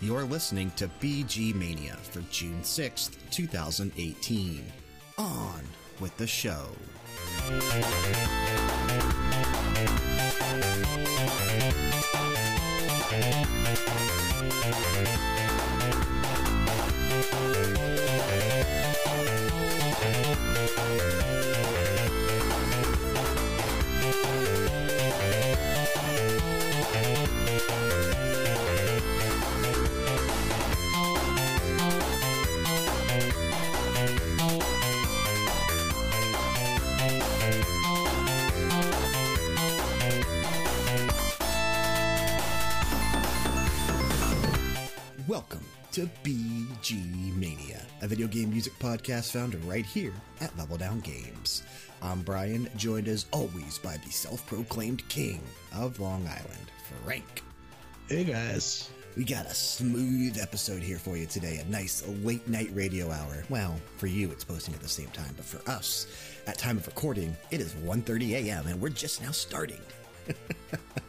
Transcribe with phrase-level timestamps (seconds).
[0.00, 4.64] You're listening to BG Mania for June 6th, 2018.
[5.18, 5.60] On
[5.98, 6.68] with the show.
[45.98, 51.64] To BG Mania, a video game music podcast found right here at Level Down Games.
[52.00, 55.40] I'm Brian, joined as always by the self proclaimed king
[55.74, 56.70] of Long Island,
[57.04, 57.42] Frank.
[58.08, 58.90] Hey guys.
[59.16, 63.42] We got a smooth episode here for you today, a nice late night radio hour.
[63.48, 66.06] Well, for you, it's posting at the same time, but for us,
[66.46, 68.68] at time of recording, it is 1.30 a.m.
[68.68, 69.80] and we're just now starting.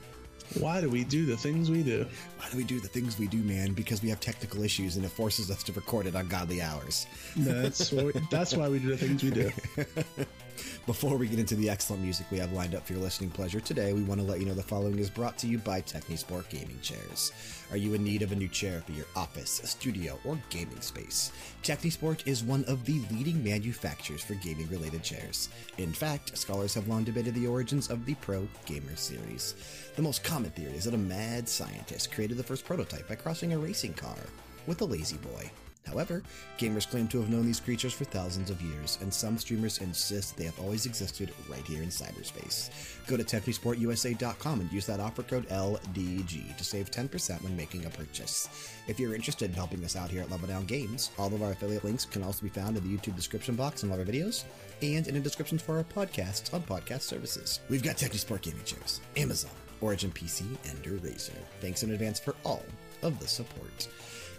[0.57, 2.05] Why do we do the things we do?
[2.37, 3.73] Why do we do the things we do, man?
[3.73, 7.05] Because we have technical issues and it forces us to record it on godly hours.
[7.37, 9.51] That's we, that's why we do the things we do.
[10.85, 13.59] Before we get into the excellent music we have lined up for your listening pleasure
[13.59, 16.49] today, we want to let you know the following is brought to you by Technisport
[16.49, 17.31] Gaming Chairs.
[17.71, 21.31] Are you in need of a new chair for your office, studio, or gaming space?
[21.61, 25.49] Technisport is one of the leading manufacturers for gaming related chairs.
[25.77, 29.53] In fact, scholars have long debated the origins of the Pro Gamer series.
[29.95, 33.53] The most common theory is that a mad scientist created the first prototype by crossing
[33.53, 34.17] a racing car
[34.65, 35.51] with a lazy boy.
[35.89, 36.21] However,
[36.57, 40.37] gamers claim to have known these creatures for thousands of years, and some streamers insist
[40.37, 42.69] they have always existed right here in cyberspace.
[43.07, 47.89] Go to TechnisportUSA.com and use that offer code LDG to save 10% when making a
[47.89, 48.47] purchase.
[48.87, 51.51] If you're interested in helping us out here at Level Down Games, all of our
[51.51, 54.43] affiliate links can also be found in the YouTube description box in all our videos
[54.81, 57.59] and in the descriptions for our podcasts on podcast services.
[57.69, 59.51] We've got Technisport Gaming Chairs, Amazon,
[59.81, 61.31] Origin PC, and Razer.
[61.61, 62.63] Thanks in advance for all
[63.01, 63.87] of the support.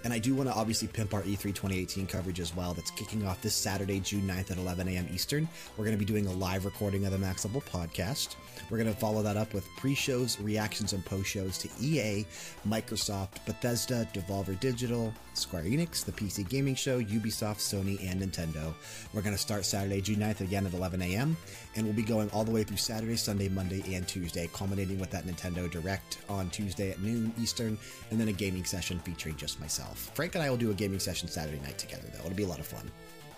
[0.02, 2.72] And I do want to obviously pimp our E3 2018 coverage as well.
[2.72, 5.06] That's kicking off this Saturday, June 9th at 11 a.m.
[5.12, 5.46] Eastern.
[5.76, 8.36] We're going to be doing a live recording of the Max Level podcast.
[8.70, 12.24] We're going to follow that up with pre shows, reactions, and post shows to EA,
[12.66, 18.72] Microsoft, Bethesda, Devolver Digital, Square Enix, the PC Gaming Show, Ubisoft, Sony, and Nintendo.
[19.12, 21.36] We're going to start Saturday, June 9th again at 11 a.m.
[21.76, 25.10] And we'll be going all the way through Saturday, Sunday, Monday, and Tuesday, culminating with
[25.10, 27.78] that Nintendo Direct on Tuesday at noon Eastern,
[28.10, 29.89] and then a gaming session featuring just myself.
[29.94, 32.20] Frank and I will do a gaming session Saturday night together, though.
[32.24, 32.90] It'll be a lot of fun.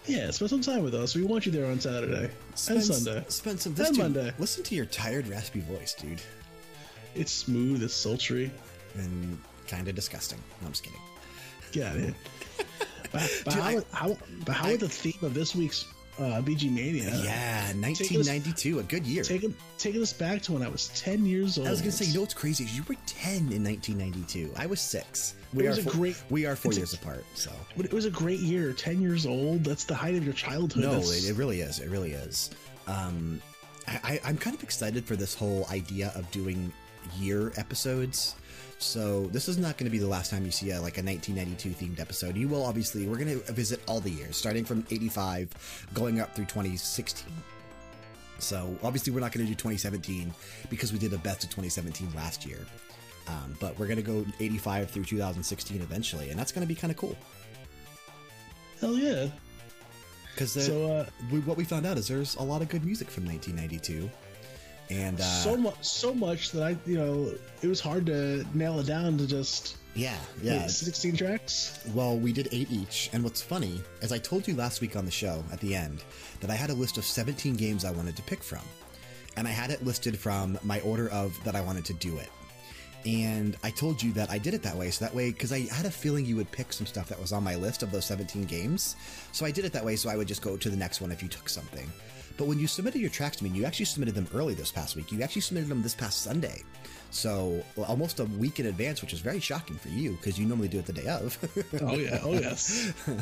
[0.07, 1.15] Yeah, spend some time with us.
[1.15, 3.25] We want you there on Saturday Spend, and Sunday.
[3.29, 4.33] Spend some And this dude, Monday.
[4.39, 6.21] Listen to your tired, raspy voice, dude.
[7.15, 8.51] It's smooth, it's sultry.
[8.97, 10.39] And kind of disgusting.
[10.61, 11.01] No, I'm just kidding.
[11.73, 12.15] Get out of here.
[13.13, 15.87] but, but Dude, how, I- how, but how I- would the theme of this week's
[16.19, 19.23] uh, BG Mania yeah, 1992, a good year.
[19.25, 21.67] taking taking us back to when I was 10 years old?
[21.67, 22.65] I was gonna say, you know what's crazy?
[22.65, 24.53] You were 10 in 1992.
[24.57, 25.35] I was six.
[25.55, 27.25] We It are a four, great- We are four it's a- years apart.
[27.35, 28.73] So But it was a great year.
[28.73, 29.65] 10 years old.
[29.65, 30.83] That's the height of your childhood.
[30.83, 31.79] no, it, it really is.
[31.79, 32.51] It really is.
[32.87, 33.41] Um,
[33.89, 36.73] I, I, I'm kind of excited for this whole idea of doing
[37.19, 38.35] year episodes.
[38.83, 41.03] So this is not going to be the last time you see a, like a
[41.03, 42.37] 1992 themed episode.
[42.37, 46.35] You will obviously we're going to visit all the years, starting from 85, going up
[46.35, 47.33] through 2016.
[48.41, 50.35] So obviously we're not going to do 2017
[50.69, 52.59] because we did the best of 2017 last year.
[53.29, 56.75] Um, but we're going to go 85 through 2016 eventually, and that's going to be
[56.75, 57.17] kind of cool
[58.81, 59.29] Hell yeah.
[60.35, 63.09] because So, uh, we, what we found out is there's a lot of good music
[63.09, 64.11] from 1992,
[64.93, 67.33] and uh, so much, so much that I, you know,
[67.63, 70.67] it was hard to nail it down to just yeah, yeah.
[70.67, 71.79] 16 tracks.
[71.95, 75.05] Well, we did eight each, and what's funny, as I told you last week on
[75.05, 76.03] the show at the end,
[76.41, 78.63] that I had a list of 17 games I wanted to pick from,
[79.37, 82.31] and I had it listed from my order of that I wanted to do it.
[83.05, 85.61] And I told you that I did it that way, so that way, because I
[85.75, 88.05] had a feeling you would pick some stuff that was on my list of those
[88.05, 88.97] 17 games.
[89.33, 91.11] So I did it that way, so I would just go to the next one
[91.11, 91.91] if you took something.
[92.43, 94.73] But when you submitted your tracks to me, and you actually submitted them early this
[94.73, 95.13] past week.
[95.13, 96.65] You actually submitted them this past Sunday.
[97.13, 100.67] So almost a week in advance, which is very shocking for you because you normally
[100.67, 101.39] do it the day of.
[101.81, 102.95] Oh yeah, oh yes.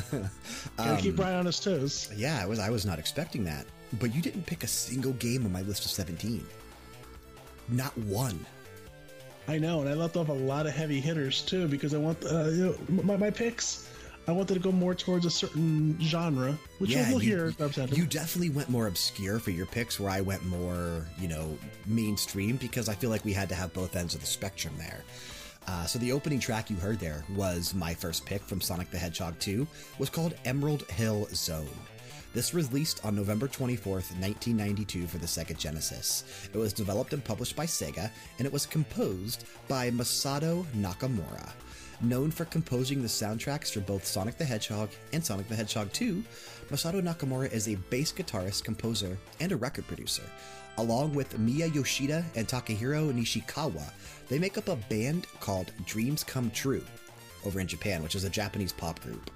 [0.75, 2.09] Gotta Um, keep Brian on his toes.
[2.15, 3.67] yeah, I was I was not expecting that.
[3.99, 6.43] But you didn't pick a single game on my list of 17.
[7.69, 8.43] Not one.
[9.47, 12.25] I know, and I left off a lot of heavy hitters too because I want
[12.25, 13.87] uh, you know my, my picks.
[14.27, 17.87] I wanted to go more towards a certain genre, which Yeah, we'll you- hear.
[17.91, 21.57] You definitely went more obscure for your picks, where I went more, you know,
[21.87, 25.03] mainstream because I feel like we had to have both ends of the spectrum there.
[25.67, 28.97] Uh, so the opening track you heard there was my first pick from Sonic the
[28.97, 29.67] Hedgehog 2,
[29.99, 31.67] was called Emerald Hill Zone.
[32.33, 36.23] This was released on November 24th, 1992 for the Sega Genesis.
[36.53, 38.09] It was developed and published by Sega,
[38.39, 41.51] and it was composed by Masato Nakamura.
[42.03, 46.23] Known for composing the soundtracks for both Sonic the Hedgehog and Sonic the Hedgehog 2,
[46.71, 50.23] Masato Nakamura is a bass guitarist, composer, and a record producer.
[50.79, 53.91] Along with Miwa Yoshida and Takahiro Nishikawa,
[54.29, 56.83] they make up a band called Dreams Come True
[57.45, 59.29] over in Japan, which is a Japanese pop group.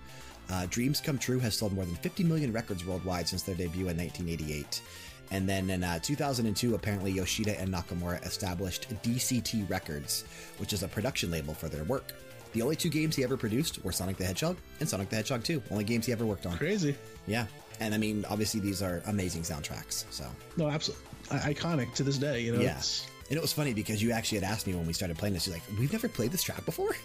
[0.49, 3.89] Uh, Dreams Come True has sold more than 50 million records worldwide since their debut
[3.89, 4.81] in 1988.
[5.29, 10.23] And then in uh, 2002, apparently Yoshida and Nakamura established DCT Records,
[10.57, 12.13] which is a production label for their work.
[12.55, 15.43] The only two games he ever produced were Sonic the Hedgehog and Sonic the Hedgehog
[15.43, 15.61] 2.
[15.71, 16.57] Only games he ever worked on.
[16.57, 16.95] Crazy.
[17.27, 17.47] Yeah.
[17.81, 20.05] And I mean, obviously, these are amazing soundtracks.
[20.09, 20.25] So,
[20.55, 22.39] No, absolutely iconic to this day.
[22.39, 22.59] You know.
[22.61, 22.69] yeah.
[22.71, 25.33] it's- And it was funny because you actually had asked me when we started playing
[25.33, 26.95] this, you're like, we've never played this track before?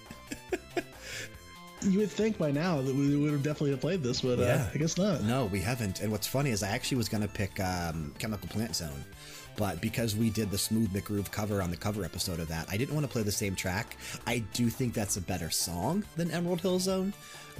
[1.83, 4.69] You would think by now that we would have definitely played this, but uh, Yeah.
[4.75, 5.23] I guess not.
[5.23, 6.01] No, we haven't.
[6.03, 9.03] And what's funny is I actually was going to pick um, Chemical Plant Zone,
[9.57, 12.77] but because we did the Smooth McGroove cover on the cover episode of that, I
[12.77, 13.97] didn't want to play the same track.
[14.27, 17.13] I do think that's a better song than Emerald Hill Zone,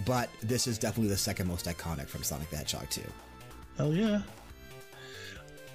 [0.07, 3.03] but this is definitely the second most iconic from Sonic the Hedgehog 2.
[3.77, 4.23] Hell yeah.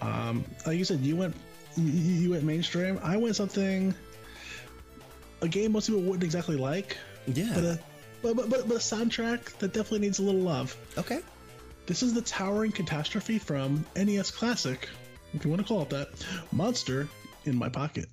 [0.02, 1.36] Um, like you said, you went
[1.78, 3.00] you, went mainstream.
[3.04, 3.94] I went something
[5.42, 6.98] a game most people wouldn't exactly like,
[7.28, 7.52] Yeah.
[7.54, 7.80] but a
[8.22, 10.76] but, but, but, but a soundtrack that definitely needs a little love.
[10.98, 11.20] okay.
[11.86, 14.90] This is the Towering Catastrophe from NES Classic,
[15.36, 16.10] if you want to call it that.
[16.52, 17.08] Monster
[17.46, 18.08] in my pocket.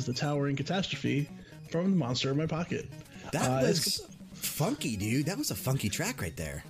[0.00, 1.28] Was the Towering Catastrophe
[1.70, 2.86] from the Monster in my pocket.
[3.32, 4.00] That Uh, was
[4.32, 5.26] funky, dude.
[5.26, 6.64] That was a funky track right there.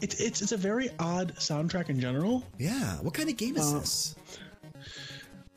[0.00, 2.44] It's, it's it's a very odd soundtrack in general.
[2.58, 2.96] Yeah.
[3.00, 4.14] What kind of game is this?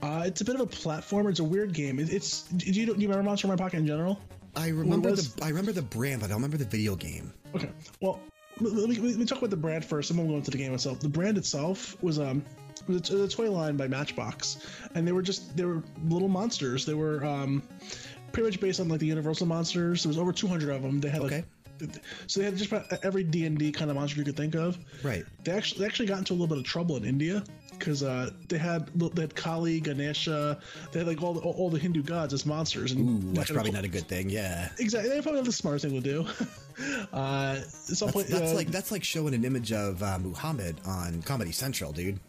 [0.02, 1.30] Uh, it's a bit of a platformer.
[1.30, 2.00] It's a weird game.
[2.00, 4.20] It, it's do you, do you remember Monster in My Pocket in general?
[4.56, 7.32] I remember was- the I remember the brand, but I don't remember the video game.
[7.54, 7.70] Okay.
[8.02, 8.20] Well,
[8.60, 10.58] let me, let me talk about the brand first, and then we'll go into the
[10.58, 11.00] game itself.
[11.00, 12.44] The brand itself was um
[12.88, 16.86] a, a toy line by Matchbox, and they were just they were little monsters.
[16.86, 17.64] They were um
[18.32, 20.04] pretty much based on like the Universal monsters.
[20.04, 21.00] There was over 200 of them.
[21.00, 21.32] They had like.
[21.34, 21.44] Okay.
[22.28, 24.54] So they had just about every D and D kind of monster you could think
[24.54, 24.78] of.
[25.02, 25.24] Right.
[25.46, 27.42] They actually they actually got into a little bit of trouble in India
[27.80, 30.60] because uh, they had they had Kali, Ganesha,
[30.92, 32.92] they had like all the, all the Hindu gods as monsters.
[32.92, 34.30] And Ooh, that's probably not a good thing.
[34.30, 34.70] Yeah.
[34.78, 35.10] exactly.
[35.10, 36.28] They probably not the smartest thing to do.
[37.14, 40.76] uh, some That's, point, that's uh, like that's like showing an image of uh, Muhammad
[40.86, 42.20] on Comedy Central, dude.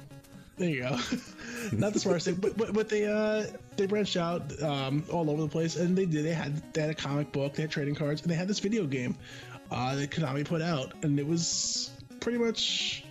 [0.60, 0.98] There you go.
[1.72, 5.40] not the smartest thing, but but, but they uh, they branched out um, all over
[5.42, 6.24] the place, and they did.
[6.24, 8.58] They had they had a comic book, they had trading cards, and they had this
[8.58, 9.16] video game
[9.70, 11.90] uh, that Konami put out, and it was
[12.20, 13.04] pretty much.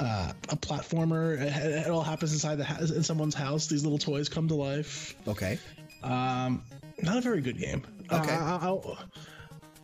[0.00, 1.40] Uh, a platformer.
[1.40, 3.68] It, it all happens inside the house, in someone's house.
[3.68, 5.14] These little toys come to life.
[5.28, 5.58] Okay.
[6.02, 6.64] Um,
[7.02, 7.84] not a very good game.
[8.10, 8.34] Okay.
[8.34, 8.78] Uh,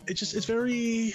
[0.08, 1.14] it's just it's very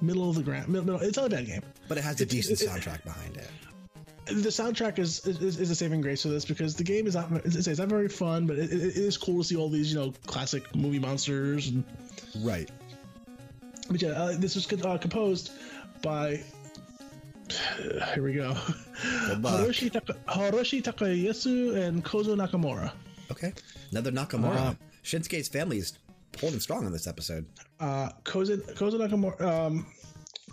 [0.00, 0.68] middle of the ground.
[0.68, 1.62] Middle, middle, it's not a bad game.
[1.88, 3.50] But it has a It's- decent it- soundtrack behind it.
[4.26, 7.30] The soundtrack is is, is a saving grace for this because the game is not
[7.44, 9.98] it's, it's not very fun, but it, it is cool to see all these you
[10.00, 11.68] know classic movie monsters.
[11.68, 11.84] And
[12.42, 12.68] Right.
[13.88, 15.52] but yeah, uh, this was uh, composed
[16.02, 16.42] by.
[18.14, 18.54] Here we go.
[19.28, 19.60] Good luck.
[19.66, 22.90] Hiroshi, Taka, Hiroshi Takayasu and Kozo Nakamura.
[23.30, 23.52] Okay.
[23.92, 24.56] Another Nakamura.
[24.56, 25.96] Uh, Shinsuke's family is
[26.40, 27.46] holding strong on this episode.
[27.78, 29.40] uh, Kozo, Kozo Nakamura.
[29.40, 29.86] Um,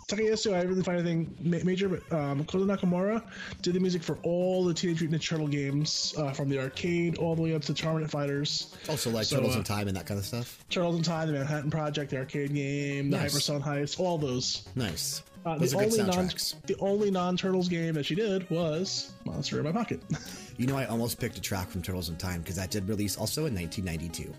[0.08, 3.22] Takayasu, I really find anything ma- major, but um, Kozo Nakamura
[3.62, 7.16] did the music for all the Teenage Mutant Ninja Turtle games, uh, from the arcade
[7.18, 9.96] all the way up to Tournament Fighters, Also, like So, Turtles uh, in Time and
[9.96, 10.62] that kind of stuff.
[10.70, 14.68] Turtles in Time, the Manhattan Project, the arcade game, the Hyper Hyperstone Heist, all those.
[14.74, 15.22] Nice.
[15.46, 16.28] Uh, the only non
[16.66, 20.00] the only non Turtles game that she did was Monster in My Pocket.
[20.56, 23.16] You know, I almost picked a track from Turtles in Time because that did release
[23.16, 24.32] also in 1992.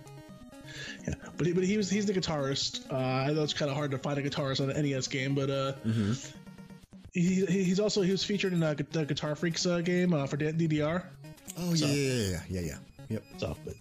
[1.07, 2.91] Yeah, but he, but he was he's the guitarist.
[2.91, 5.35] Uh, I know it's kind of hard to find a guitarist on an NES game,
[5.35, 6.13] but uh, Mm-hmm.
[7.13, 10.25] he, he- he's also he was featured in a, the Guitar Freaks uh, game uh,
[10.27, 11.03] for DDR.
[11.57, 12.77] Oh, yeah, yeah, yeah, yeah, yeah.
[13.09, 13.23] Yep.
[13.37, 13.73] So, but,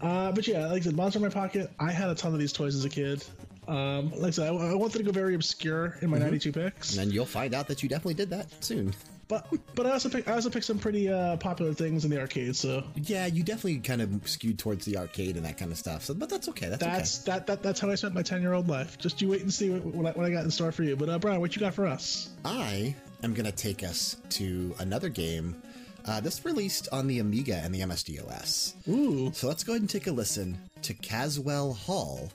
[0.00, 1.70] uh, but yeah, like I said, Monster in My Pocket.
[1.78, 3.24] I had a ton of these toys as a kid.
[3.68, 6.92] Um, like I said, I, I wanted to go very obscure in my '92 picks,
[6.92, 7.00] Mm-hmm.
[7.02, 8.94] And you'll find out that you definitely did that soon.
[9.28, 12.20] But but I also pick, I also picked some pretty uh, popular things in the
[12.20, 12.54] arcade.
[12.54, 16.04] So Yeah, you definitely kind of skewed towards the arcade and that kind of stuff.
[16.04, 16.68] So, but that's okay.
[16.68, 18.98] That's, that's that, that that's how I spent my 10 year old life.
[18.98, 20.96] Just you wait and see what, what, I, what I got in store for you.
[20.96, 22.30] But uh, Brian, what you got for us?
[22.44, 25.60] I am going to take us to another game.
[26.06, 28.74] Uh, this released on the Amiga and the MS-DOS.
[28.88, 32.30] Ooh, So let's go ahead and take a listen to Caswell Hall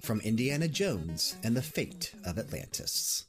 [0.00, 3.26] from Indiana Jones and the Fate of Atlantis.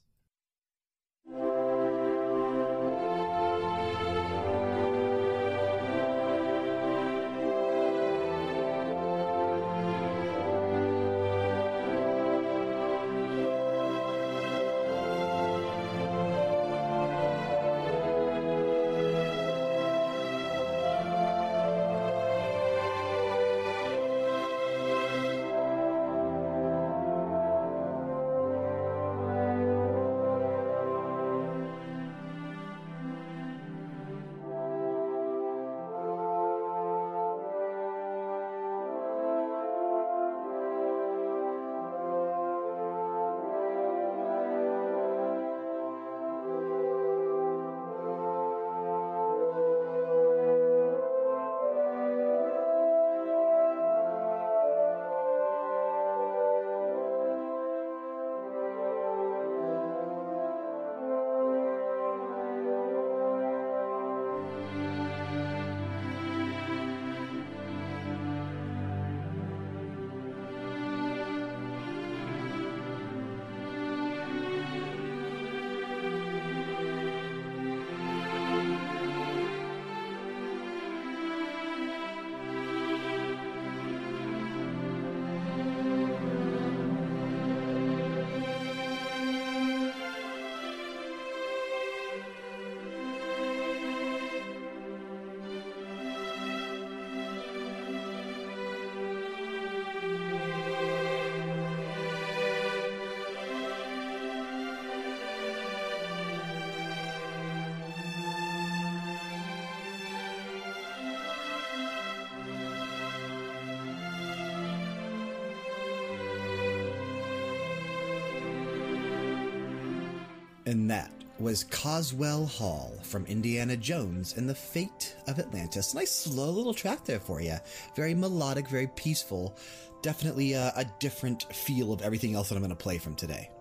[120.74, 125.94] And that was Coswell Hall from Indiana Jones and the Fate of Atlantis.
[125.94, 127.58] Nice slow little track there for you.
[127.96, 129.56] Very melodic, very peaceful.
[130.01, 133.51] Definitely a, a different feel of everything else that I'm going to play from today.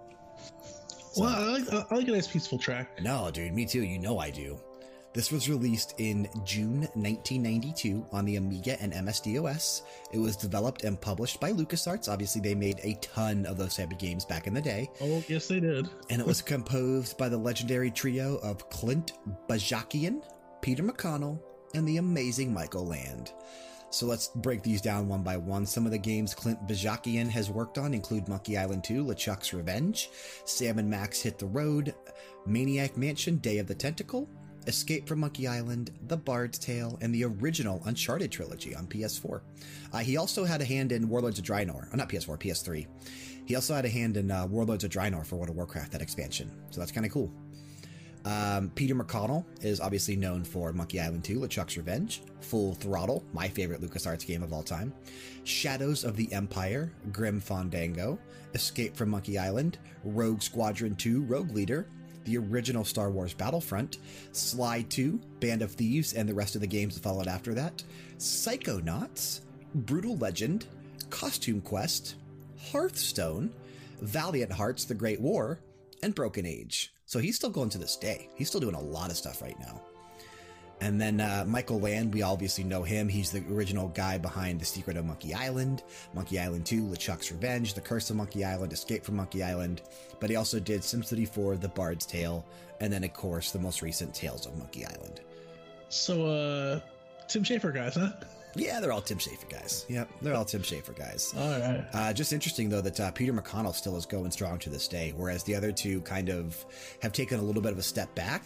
[1.19, 2.99] well, I like I like a nice peaceful track.
[3.03, 3.83] No, dude, me too.
[3.83, 4.59] You know I do.
[5.15, 9.83] This was released in June 1992 on the Amiga and MS-DOS.
[10.11, 12.11] It was developed and published by LucasArts.
[12.11, 14.91] Obviously, they made a ton of those type of games back in the day.
[15.03, 15.87] Oh, yes, they did.
[16.09, 19.13] And it was composed by the legendary trio of Clint
[19.49, 20.23] Bajakian,
[20.63, 21.39] Peter McConnell,
[21.75, 23.33] and the amazing Michael Land.
[23.91, 25.67] So let's break these down one by one.
[25.67, 30.09] Some of the games Clint Bajakian has worked on include Monkey Island 2, LeChuck's Revenge,
[30.47, 31.95] Sam and Max Hit the Road,
[32.47, 34.27] Maniac Mansion, Day of the Tentacle,
[34.67, 39.41] Escape from Monkey Island, The Bard's Tale, and the original Uncharted trilogy on PS4.
[39.93, 42.87] Uh, he also had a hand in Warlords of Draenor, or not PS4, PS3.
[43.45, 46.03] He also had a hand in uh, Warlords of Draenor for World of Warcraft, that
[46.03, 46.51] expansion.
[46.71, 47.33] So that's kind of cool.
[48.25, 53.49] Um, Peter McConnell is obviously known for Monkey Island 2, LeChuck's Revenge, Full Throttle, my
[53.49, 54.93] favorite LucasArts game of all time,
[55.45, 58.19] Shadows of the Empire, Grim Fandango,
[58.55, 61.89] Escape from Monkey Island, Rogue Squadron 2, Rogue Leader,
[62.25, 63.99] the original Star Wars Battlefront,
[64.33, 67.83] Sly 2, Band of Thieves, and the rest of the games that followed after that,
[68.19, 69.41] Psychonauts,
[69.75, 70.67] Brutal Legend,
[71.11, 72.17] Costume Quest,
[72.71, 73.53] Hearthstone,
[74.01, 75.61] Valiant Hearts, The Great War,
[76.03, 76.93] and Broken Age.
[77.07, 78.29] So he's still going to this day.
[78.37, 79.83] He's still doing a lot of stuff right now.
[80.83, 83.09] And then uh, Michael Land, we obviously know him.
[83.09, 87.75] He's the original guy behind The Secret of Monkey Island, Monkey Island 2, LeChuck's Revenge,
[87.75, 89.83] The Curse of Monkey Island, Escape from Monkey Island.
[90.19, 92.45] But he also did SimCity 4, The Bard's Tale,
[92.81, 95.21] and then, of course, the most recent Tales of Monkey Island.
[95.89, 96.81] So, uh,
[97.29, 98.11] Tim Schafer guys, huh?
[98.57, 99.87] Yeah, they're all Tim Schafer guys.
[99.89, 101.33] Yep, they're all Tim Schafer guys.
[101.39, 101.85] All right.
[101.93, 105.15] Uh, just interesting though that uh, Peter McConnell still is going strong to this day,
[105.17, 106.67] whereas the other two kind of
[107.01, 108.43] have taken a little bit of a step back,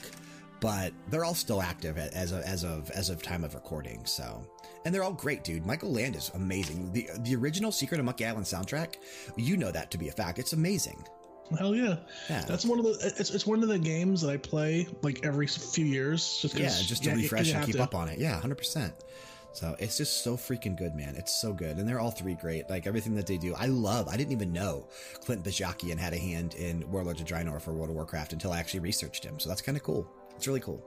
[0.61, 4.05] but they're all still active as of, as of as of time of recording.
[4.07, 4.47] So,
[4.85, 5.67] and they're all great, dude.
[5.67, 6.93] Michael Land is amazing.
[6.93, 8.97] the The original Secret of Monkey Island soundtrack,
[9.37, 10.39] you know that to be a fact.
[10.39, 11.05] It's amazing.
[11.57, 11.97] Hell yeah.
[12.29, 12.45] Yeah.
[12.47, 13.15] That's one of the.
[13.19, 16.69] It's, it's one of the games that I play like every few years, just Yeah,
[16.69, 17.83] just to yeah, refresh and keep to.
[17.83, 18.19] up on it.
[18.19, 18.93] Yeah, hundred percent.
[19.53, 21.15] So it's just so freaking good, man.
[21.17, 22.69] It's so good, and they're all three great.
[22.69, 24.07] Like everything that they do, I love.
[24.09, 24.89] I didn't even know
[25.25, 28.59] Clint Bajakian had a hand in Warlords of Draenor for World of Warcraft until I
[28.59, 29.39] actually researched him.
[29.41, 30.07] So that's kind of cool.
[30.37, 30.83] It's really cool.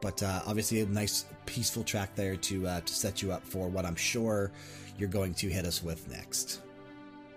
[0.00, 3.68] But uh, obviously, a nice peaceful track there to uh, to set you up for
[3.68, 4.52] what I'm sure
[4.98, 6.60] you're going to hit us with next.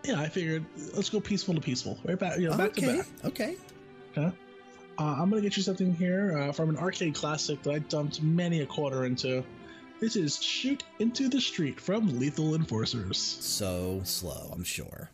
[0.04, 2.98] Yeah, I figured let's go peaceful to peaceful, right back, you know, back okay, to
[2.98, 3.08] back.
[3.26, 3.56] okay.
[4.12, 4.36] Okay.
[5.00, 8.22] Uh, I'm gonna get you something here uh, from an arcade classic that I dumped
[8.22, 9.44] many a quarter into.
[10.00, 13.18] This is "Shoot Into the Street" from Lethal Enforcers.
[13.18, 15.10] So slow, I'm sure.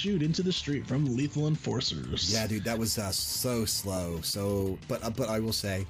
[0.00, 2.32] "Shoot Into the Street" from Lethal Enforcers.
[2.32, 4.20] Yeah, dude, that was uh, so slow.
[4.22, 5.86] So, but uh, but I will say,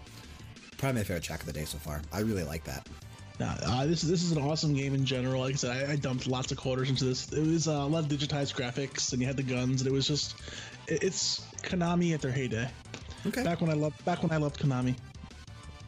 [0.79, 2.03] probably my favorite track of the day so far.
[2.13, 2.89] I really like that.
[3.39, 5.43] Nah, uh, this this is an awesome game in general.
[5.43, 7.33] Like I said, I, I dumped lots of quarters into this.
[7.33, 9.93] It was uh, a lot of digitized graphics, and you had the guns, and it
[9.93, 10.35] was just
[10.89, 12.69] it, it's Konami at their heyday.
[13.27, 13.45] Okay.
[13.45, 14.97] Back when I loved back when I loved Konami.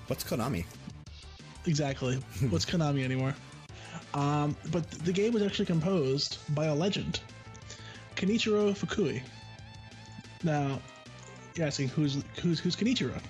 [0.06, 0.64] What's Konami?
[1.66, 2.16] Exactly.
[2.50, 3.34] What's Konami anymore?
[4.14, 7.20] Um, but the game was actually composed by a legend,
[8.16, 9.22] Kenichiro Fukui.
[10.44, 10.80] Now,
[11.56, 13.20] you're asking who's who's who's Kenichiro?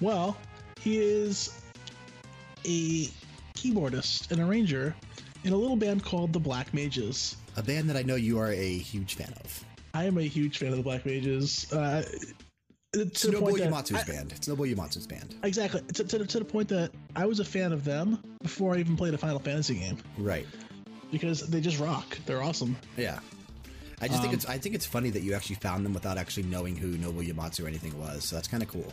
[0.00, 0.36] Well,
[0.80, 1.58] he is
[2.64, 3.06] a
[3.54, 4.94] keyboardist and arranger
[5.44, 7.36] in a little band called the Black Mages.
[7.56, 9.64] A band that I know you are a huge fan of.
[9.94, 11.70] I am a huge fan of the Black Mages.
[11.72, 12.02] Uh,
[12.94, 13.62] It's Nobuo point
[13.94, 14.32] I- band.
[14.32, 15.34] It's Nobuo Uematsu's band.
[15.42, 15.80] Exactly.
[15.94, 18.96] To, to, to the point that I was a fan of them before I even
[18.96, 20.46] played a Final Fantasy game Right.
[21.10, 22.18] because they just rock.
[22.26, 22.76] They're awesome.
[22.96, 23.18] Yeah.
[24.02, 26.18] I just think Um, it's I think it's funny that you actually found them without
[26.18, 28.24] actually knowing who Nobuo Uematsu or anything was.
[28.24, 28.92] So that's kind of cool.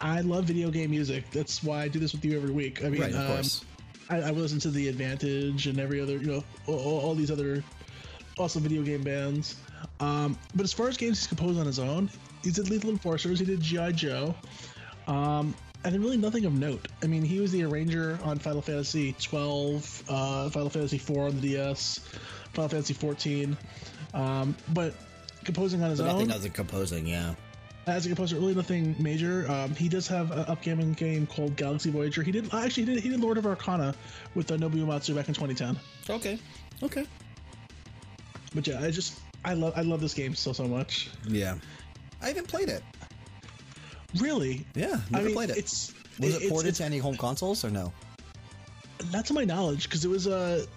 [0.00, 1.30] I love video game music.
[1.30, 2.84] That's why I do this with you every week.
[2.84, 3.64] I mean, right, of um, course.
[4.08, 7.62] I, I listen to The Advantage and every other, you know, all, all- these other
[8.38, 9.56] awesome video game bands.
[10.00, 12.10] Um, but as far as games he's composed on his own,
[12.44, 13.92] he did Lethal Enforcers, he did G.I.
[13.92, 14.34] Joe,
[15.06, 16.88] um, and then really nothing of note.
[17.02, 21.40] I mean, he was the arranger on Final Fantasy 12, uh, Final Fantasy 4 on
[21.40, 22.00] the DS,
[22.52, 23.56] Final Fantasy 14,
[24.16, 24.94] um, but
[25.44, 27.34] composing on his But own nothing other composing, yeah.
[27.86, 29.48] as a composer, really nothing major.
[29.50, 32.22] Um, he does have an upcoming game called Galaxy Voyager.
[32.24, 33.94] He did actually he did, he did Lord of Arcana
[34.34, 35.78] with uh, Nobuo Uematsu back in 2010.
[36.10, 36.38] Okay.
[36.82, 37.06] Okay.
[38.54, 41.10] But yeah, I just I love I love this game so so much.
[41.28, 41.56] Yeah.
[42.22, 42.82] I haven't played it.
[44.18, 45.58] Really, Yeah, I never mean, played it.
[45.58, 47.92] It's was it it's- ported it's- to any home consoles or no?
[49.12, 50.68] not to my knowledge because it was Uh, I,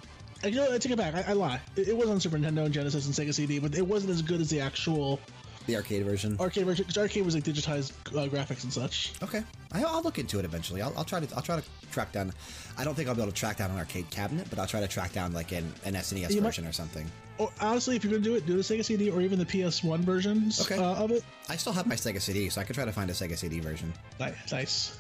[0.46, 1.16] you know, I take it back.
[1.16, 1.60] I, I lie.
[1.76, 4.22] It, it was on Super Nintendo and Genesis and Sega CD, but it wasn't as
[4.22, 5.20] good as the actual
[5.68, 6.38] The arcade version.
[6.40, 6.84] arcade version.
[6.88, 9.14] Because arcade was like digitized uh, graphics and such.
[9.22, 10.82] Okay, I, I'll look into it eventually.
[10.82, 11.36] I'll, I'll try to.
[11.36, 12.32] I'll try to track down.
[12.78, 14.80] I don't think I'll be able to track down an arcade cabinet, but I'll try
[14.80, 17.10] to track down like an, an SNES You might- version or something.
[17.38, 20.00] Or honestly, if you're gonna do it, do the Sega CD or even the PS1
[20.00, 20.78] versions Okay.
[20.78, 21.24] uh, of it.
[21.48, 23.62] I still have my Sega CD, so I could try to find a Sega CD
[23.62, 23.94] version.
[24.20, 24.98] Nice.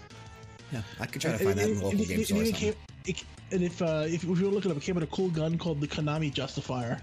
[0.71, 2.38] Yeah, I could try to find that in a local game store.
[2.38, 2.54] or it something.
[2.54, 2.73] came-
[3.10, 5.30] it- and if uh, if, if you look looking up, it came with a cool
[5.30, 7.00] gun called the Konami Justifier.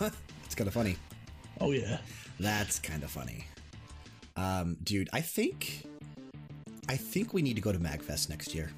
[0.44, 0.96] It's kind of funny.
[1.60, 1.98] Oh yeah,
[2.40, 3.44] That's kind of funny.
[4.36, 5.84] Um, dude, I think,
[6.88, 8.70] I think we need to go to Magfest next year.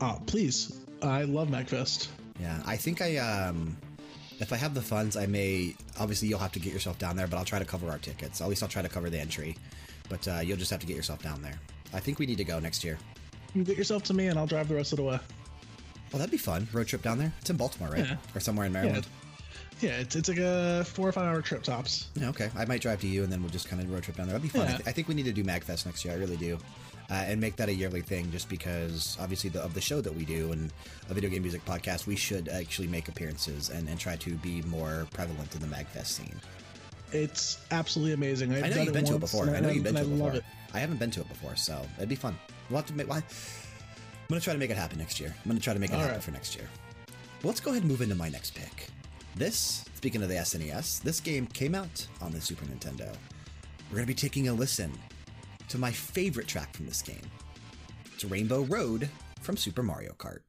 [0.00, 0.80] uh, please.
[1.02, 2.08] I love Magfest.
[2.40, 3.76] Yeah, I think I um,
[4.40, 5.74] if I have the funds, I may.
[5.98, 8.40] Obviously, you'll have to get yourself down there, but I'll try to cover our tickets.
[8.42, 9.56] At least I'll try to cover the entry.
[10.08, 11.58] But uh, you'll just have to get yourself down there.
[11.94, 12.98] I think we need to go next year.
[13.54, 15.18] You get yourself to me, and I'll drive the rest of the way.
[16.12, 16.68] Well, that'd be fun.
[16.72, 17.32] Road trip down there.
[17.40, 18.06] It's in Baltimore, right?
[18.06, 18.16] Yeah.
[18.34, 19.06] Or somewhere in Maryland.
[19.80, 22.08] Yeah, it's it's like a four or five hour trip tops.
[22.14, 22.48] Yeah, okay.
[22.56, 24.38] I might drive to you, and then we'll just kind of road trip down there.
[24.38, 24.68] That'd be fun.
[24.68, 26.14] I, th- I think we need to do MagFest next year.
[26.14, 26.58] I really do,
[27.10, 28.30] uh, and make that a yearly thing.
[28.32, 30.72] Just because, obviously, the, of the show that we do and
[31.10, 34.62] a video game music podcast, we should actually make appearances and, and try to be
[34.62, 36.40] more prevalent in the MagFest scene.
[37.12, 38.54] It's absolutely amazing.
[38.54, 39.50] I've I know you've been to it before.
[39.50, 40.40] I know you've been to it before.
[40.72, 42.38] I haven't been to it before, so it'd be fun.
[42.70, 43.10] We'll have to make.
[43.10, 43.22] Why?
[44.26, 45.32] I'm gonna try to make it happen next year.
[45.36, 46.22] I'm gonna try to make it All happen right.
[46.22, 46.64] for next year.
[47.44, 48.88] Let's go ahead and move into my next pick.
[49.36, 53.14] This, speaking of the SNES, this game came out on the Super Nintendo.
[53.88, 54.90] We're gonna be taking a listen
[55.68, 57.22] to my favorite track from this game.
[58.14, 59.08] It's Rainbow Road
[59.42, 60.40] from Super Mario Kart.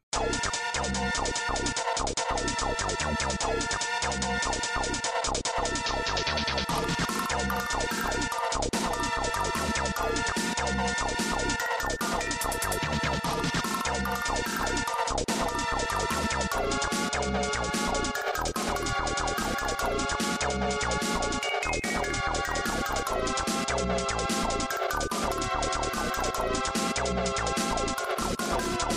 [28.89, 28.96] And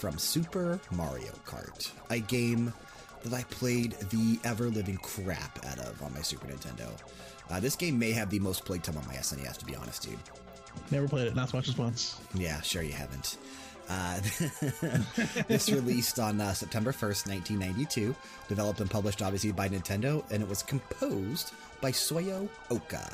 [0.00, 2.72] from Super Mario Kart, a game
[3.22, 6.88] that I played the ever living crap out of on my Super Nintendo.
[7.50, 10.02] Uh, this game may have the most played time on my SNES, to be honest,
[10.02, 10.18] dude.
[10.90, 12.18] Never played it, not as much as once.
[12.34, 13.36] Yeah, sure you haven't.
[13.90, 14.20] Uh,
[15.48, 18.16] this released on uh, September 1st, 1992,
[18.48, 23.06] developed and published obviously by Nintendo, and it was composed by Soyo Oka.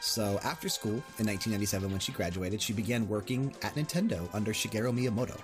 [0.00, 4.92] So, after school in 1997, when she graduated, she began working at Nintendo under Shigeru
[4.92, 5.40] Miyamoto.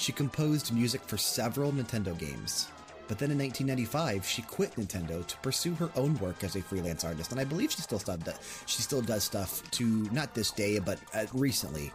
[0.00, 2.68] She composed music for several Nintendo games.
[3.06, 7.04] But then in 1995, she quit Nintendo to pursue her own work as a freelance
[7.04, 10.78] artist, and I believe she still stuff she still does stuff to not this day,
[10.78, 11.92] but uh, recently.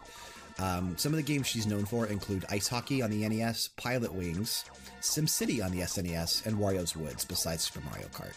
[0.60, 4.14] Um, some of the games she's known for include Ice Hockey on the NES, Pilot
[4.14, 4.66] Wings,
[5.00, 8.36] SimCity on the SNES, and Wario's Woods, besides Super Mario Kart.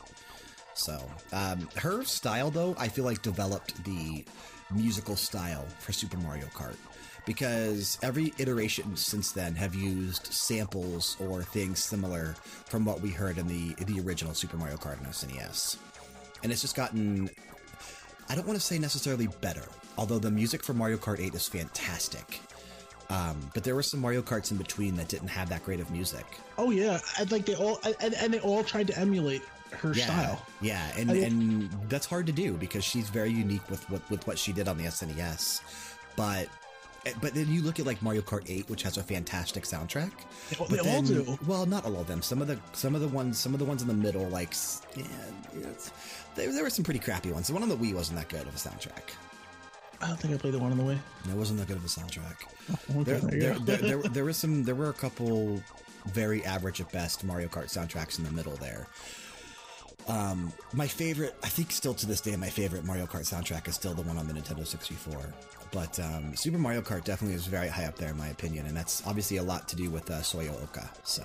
[0.73, 0.99] So,
[1.31, 4.25] um, her style, though, I feel like developed the
[4.73, 6.75] musical style for Super Mario Kart
[7.29, 12.33] because every iteration since then have used samples or things similar
[12.65, 15.77] from what we heard in the the original Super Mario Kart on SNES,
[16.41, 17.29] and it's just gotten.
[18.29, 21.47] I don't want to say necessarily better, although the music for Mario Kart 8 is
[21.47, 22.41] fantastic.
[23.11, 25.91] Um, but there were some Mario Karts in between that didn't have that great of
[25.91, 26.25] music.
[26.57, 30.05] Oh yeah, I like they all and, and they all tried to emulate her yeah,
[30.05, 30.41] style.
[30.61, 34.01] Yeah, and, I mean- and that's hard to do because she's very unique with what
[34.09, 35.61] with what she did on the SNES.
[36.15, 36.49] But
[37.21, 40.11] but then you look at like Mario Kart 8, which has a fantastic soundtrack.
[40.49, 41.39] They all- but all do.
[41.47, 42.21] Well, not all of them.
[42.21, 44.53] Some of the some of the ones some of the ones in the middle, like
[44.95, 45.03] yeah,
[45.53, 45.91] it's,
[46.35, 47.47] there, there were some pretty crappy ones.
[47.47, 49.11] The one on the Wii wasn't that good of a soundtrack.
[50.01, 50.97] I don't think I played the one on the way.
[51.29, 52.35] It wasn't that good of a soundtrack.
[52.91, 54.63] Okay, There, there you there, there, there, there was some.
[54.63, 55.61] There were a couple
[56.13, 58.87] very average at best Mario Kart soundtracks in the middle there.
[60.07, 63.75] Um, my favorite, I think, still to this day, my favorite Mario Kart soundtrack is
[63.75, 65.13] still the one on the Nintendo 64.
[65.71, 68.75] But um, Super Mario Kart definitely is very high up there in my opinion, and
[68.75, 70.89] that's obviously a lot to do with uh, Soyo Oka.
[71.03, 71.23] So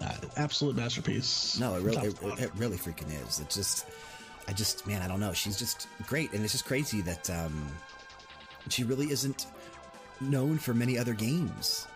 [0.00, 1.58] Uh, absolute masterpiece.
[1.60, 3.40] no, it really, it, it really freaking is.
[3.40, 3.86] It's just,
[4.48, 5.32] I just, man, I don't know.
[5.34, 7.66] She's just great, and it's just crazy that um,
[8.68, 9.46] she really isn't
[10.20, 11.86] known for many other games.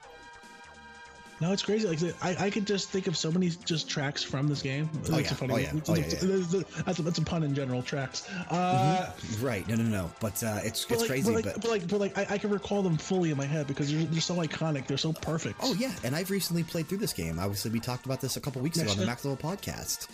[1.41, 1.87] No, it's crazy.
[1.87, 4.89] Like I, I could just think of so many just tracks from this game.
[4.95, 5.19] Oh, It's yeah.
[5.19, 5.73] a funny- Oh, yeah.
[5.89, 6.63] Oh, yeah, yeah.
[6.85, 7.83] That's, a, that's a pun in general.
[7.83, 8.29] Tracks.
[8.51, 9.67] Uh, Right?
[9.69, 10.11] No, no, no.
[10.21, 11.33] But uh, it's but it's like, crazy.
[11.35, 13.45] But like, but but like, but like I, I can recall them fully in my
[13.45, 14.87] head because they're, they're so iconic.
[14.87, 15.61] They're so perfect.
[15.63, 17.39] Oh yeah, and I've recently played through this game.
[17.39, 20.09] Obviously, we talked about this a couple weeks ago on the Max Level podcast.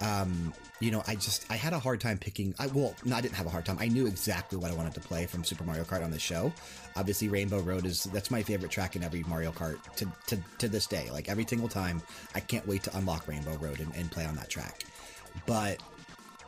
[0.00, 2.54] Um, you know, I just I had a hard time picking.
[2.58, 3.78] I well, no, I didn't have a hard time.
[3.80, 6.52] I knew exactly what I wanted to play from Super Mario Kart on the show.
[6.94, 10.68] Obviously, Rainbow Road is that's my favorite track in every Mario Kart to to, to
[10.68, 11.10] this day.
[11.10, 12.00] Like every single time,
[12.34, 14.84] I can't wait to unlock Rainbow Road and, and play on that track.
[15.46, 15.82] But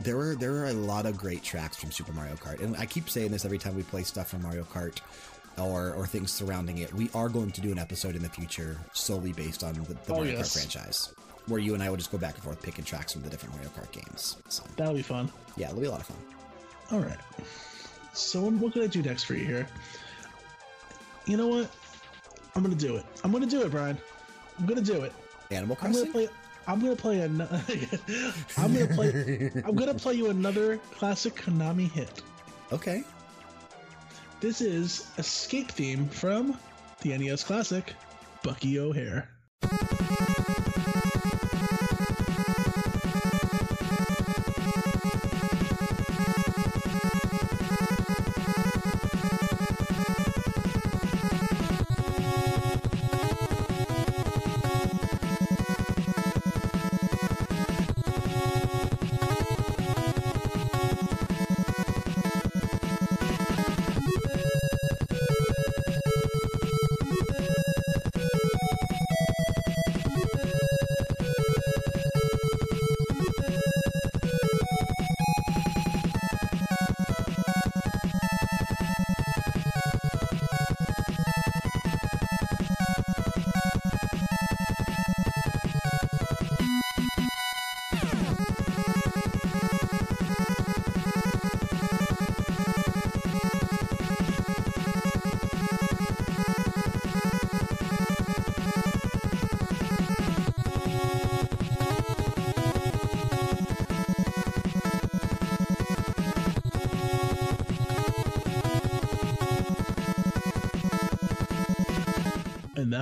[0.00, 2.86] there were there are a lot of great tracks from Super Mario Kart, and I
[2.86, 4.98] keep saying this every time we play stuff from Mario Kart
[5.58, 6.94] or or things surrounding it.
[6.94, 10.12] We are going to do an episode in the future solely based on the, the
[10.12, 10.50] Oh, Mario yes.
[10.50, 11.14] Kart franchise,
[11.50, 13.54] where you and I will just go back and forth picking tracks from the different
[13.56, 14.36] Mario Kart games.
[14.48, 15.30] So That'll be fun.
[15.56, 16.16] yeah, it'll be a lot of fun.
[16.92, 17.18] All right.
[18.12, 19.66] So what can I do next for you here?
[21.26, 21.70] You know what?
[22.56, 23.04] I'm gonna do it.
[23.22, 23.96] I'm gonna do it, Brian.
[24.58, 25.12] I'm gonna do it.
[25.50, 26.12] Animal I'm gonna Crossing.
[26.12, 26.28] play.
[26.66, 27.40] I'm gonna play an,
[28.56, 29.50] I'm gonna play.
[29.64, 32.22] I'm gonna play you another classic Konami hit.
[32.72, 33.02] Okay.
[34.40, 36.56] This is Escape theme from
[37.02, 37.94] the NES classic
[38.42, 39.28] Bucky O'Hare.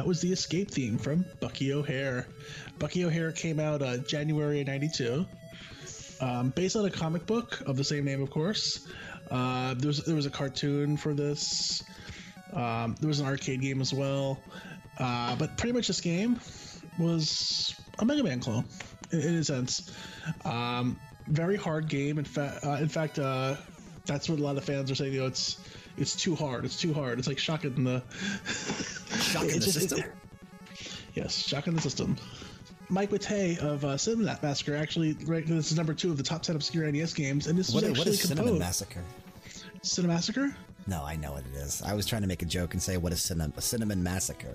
[0.09, 2.27] Was the Escape theme from Bucky O'Hare.
[2.79, 5.27] Bucky O'Hare came out uh, January of 92.
[6.23, 8.89] Um, based on a comic book of the same name, of course.
[9.31, 11.85] Uh, there, was, there was a cartoon for this.
[12.55, 14.41] Um, there was an arcade game as well.
[14.99, 16.41] Uh, but pretty much this game
[16.99, 18.65] was a Mega Man clone,
[19.13, 19.93] in, in a sense.
[20.47, 22.19] Um, very hard game.
[22.19, 23.57] In, fa- uh, in fact, uh,
[24.07, 25.13] that's what a lot of fans are saying.
[25.13, 25.59] You know, it's
[25.99, 26.65] it's too hard.
[26.65, 27.19] It's too hard.
[27.19, 28.03] It's like shocking the
[29.29, 30.05] Shocking It's the just- system.
[31.15, 32.17] yes, shocking the system.
[32.91, 36.57] Mike Matei of uh, Cinemassacre actually ranked this is number two of the top ten
[36.57, 38.59] obscure NES games, and this what, was what actually is Cinnamon.
[38.59, 39.03] Massacre?
[39.83, 40.57] Cinnamon Massacre?
[40.87, 41.83] No, I know what it is.
[41.83, 44.55] I was trying to make a joke and say what is cinnamon, a cinnamon massacre.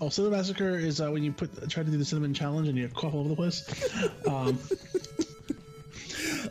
[0.00, 2.78] Oh, Cinnamon Massacre is uh, when you put try to do the cinnamon challenge and
[2.78, 3.64] you cough all over the place.
[4.28, 4.58] Um,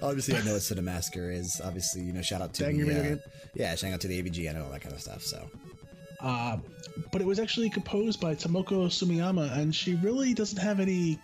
[0.01, 1.61] Obviously, I know what cinnamon massacre is.
[1.63, 3.17] Obviously, you know, shout out to the, uh,
[3.53, 4.53] yeah, shout out to the AVG.
[4.53, 5.23] Know all that kind of stuff.
[5.23, 5.49] So
[6.21, 6.57] uh,
[7.11, 11.19] but it was actually composed by Tomoko Sumiyama, and she really doesn't have anything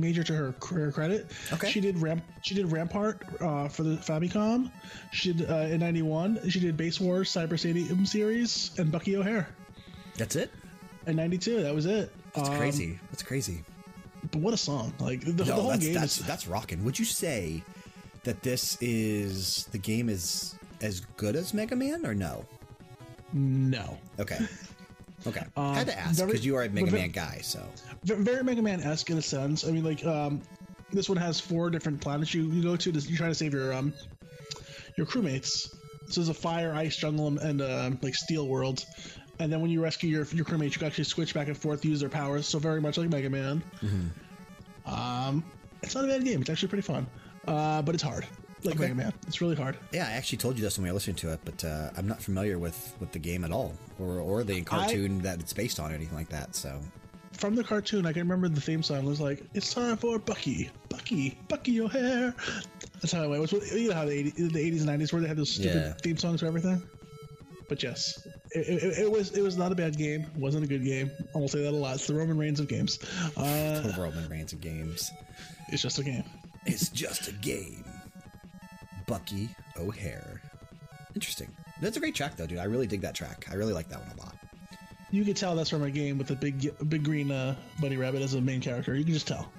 [0.00, 1.30] major to her career credit.
[1.52, 1.70] Okay.
[1.70, 2.22] She did Ramp.
[2.42, 4.70] She did Rampart uh, for the Famicom.
[5.12, 6.50] She did uh, in '91.
[6.50, 9.48] She did Base Wars Cyber Stadium series and Bucky O'Hare.
[10.16, 10.50] that's it.
[11.06, 12.12] In '92, that was it.
[12.34, 12.98] That's Um, crazy.
[13.10, 13.64] That's crazy.
[14.32, 14.92] But what a song!
[14.98, 16.26] Like the, the No, whole that's game that's is.
[16.26, 16.84] that's rocking.
[16.84, 17.62] Would you say
[18.24, 22.44] that this is the game is as good as Mega Man or no?
[23.32, 24.38] No, Okay.
[25.26, 25.42] Okay.
[25.56, 27.40] Um, Had to ask because you are a Mega Man guy.
[27.42, 27.60] So
[28.04, 29.66] very Mega Man esque in a sense.
[29.66, 30.40] I mean, like um,
[30.92, 32.92] this one has four different planets you, you go to.
[32.92, 33.92] To, you try to save your um,
[34.96, 35.68] your crewmates.
[36.06, 38.84] So there's a fire, ice, jungle, and, uh, like steel world.
[39.40, 41.84] And then when you rescue your your crewmates, you can actually switch back and forth,
[41.84, 42.46] use their powers.
[42.46, 43.62] So very much like Mega Man.
[44.86, 45.44] Um,
[45.82, 46.40] it's not a bad game.
[46.40, 47.06] It's actually pretty fun.
[47.46, 48.26] Uh, but it's hard.
[48.64, 48.84] Like Okay.
[48.88, 49.76] Mega Man, it's really hard.
[49.92, 52.08] yeah, I actually told you this when we were listening to it, but uh, I'm
[52.08, 55.78] not familiar with with the game at all, or or the cartoon that it's based
[55.78, 56.54] on, or anything like that.
[56.56, 56.80] So
[57.32, 60.70] From the cartoon, I can remember the theme song was like, "It's time for Bucky,
[60.88, 62.34] Bucky, Bucky O'Hare."
[63.00, 63.52] That's how it went.
[63.52, 65.50] It was, you know how the 80s, the 80s and 90s where they had those
[65.52, 65.92] stupid Yeah.
[66.02, 66.82] theme songs for everything.
[67.68, 70.22] But yes, it, it, it was it was not a bad game.
[70.22, 71.10] It wasn't a good game.
[71.34, 71.94] I will say that a lot.
[71.96, 72.98] It's the Roman Reigns of games.
[73.36, 75.10] Uh, the Roman Reigns of games.
[75.68, 76.24] it's just a game.
[76.66, 77.84] It's just a game.
[79.08, 80.40] Bucky O'Hare.
[81.16, 81.48] Interesting.
[81.80, 82.58] That's a great track, though, dude.
[82.58, 83.46] I really dig that track.
[83.50, 84.36] I really like that one a lot.
[85.10, 88.20] You can tell that's from a game with a big big green uh, bunny rabbit
[88.22, 88.94] as a main character.
[88.94, 89.50] You can just tell.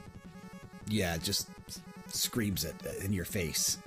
[0.88, 1.50] Yeah, it just
[2.08, 3.78] screams it in your face.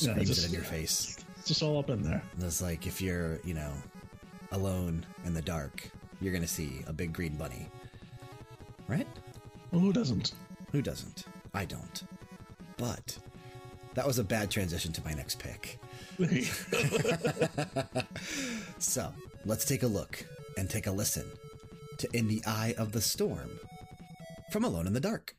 [0.00, 1.18] Yeah, Screams just- it in your face.
[1.38, 2.22] It's just all up in there.
[2.38, 3.72] It's like if you're, you know,
[4.52, 7.66] alone in the dark, you're gonna see a big green bunny.
[8.86, 9.06] Right?
[9.72, 10.32] Well, who doesn't?
[10.72, 11.24] Who doesn't?
[11.54, 12.02] I don't.
[12.76, 13.18] But
[13.94, 15.78] that was a bad transition to my next pick.
[18.80, 19.12] So
[19.44, 20.24] let's take a look
[20.56, 21.30] and take a listen
[21.98, 23.50] to In the Eye of the Storm
[24.50, 25.36] from Alone in the Dark.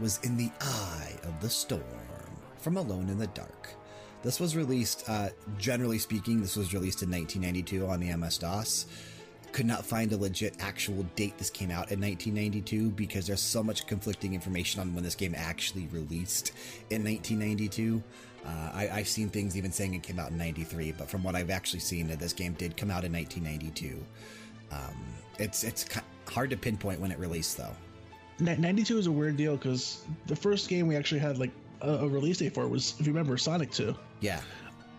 [0.00, 1.82] Was In the Eye of the Storm
[2.58, 3.74] from Alone in the Dark.
[4.22, 8.86] This was released, uh, generally speaking, this was released in 1992 on the MS DOS.
[9.52, 13.62] Could not find a legit actual date this came out in 1992 because there's so
[13.62, 16.52] much conflicting information on when this game actually released
[16.90, 18.02] in 1992.
[18.44, 21.34] Uh, I, have seen things even saying it came out in 93, but from what
[21.34, 24.02] I've actually seen, this game did come out in 1992.
[24.72, 24.78] Um,
[25.38, 25.84] it's, it's
[26.26, 27.76] hard to pinpoint when it released, though.
[28.40, 31.50] 92 is a weird deal because the first game we actually had like
[31.80, 33.94] a, a, release date for was, if you remember, Sonic 2.
[34.20, 34.40] Yeah.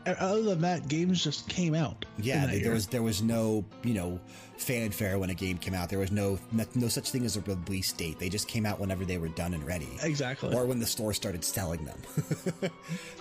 [0.05, 2.05] Other than that, games just came out.
[2.17, 2.73] Yeah, there year.
[2.73, 4.19] was there was no you know
[4.61, 5.89] fanfare when a game came out.
[5.89, 8.19] There was no, no, no such thing as a release date.
[8.19, 9.89] They just came out whenever they were done and ready.
[10.01, 10.55] Exactly.
[10.55, 11.99] Or when the store started selling them.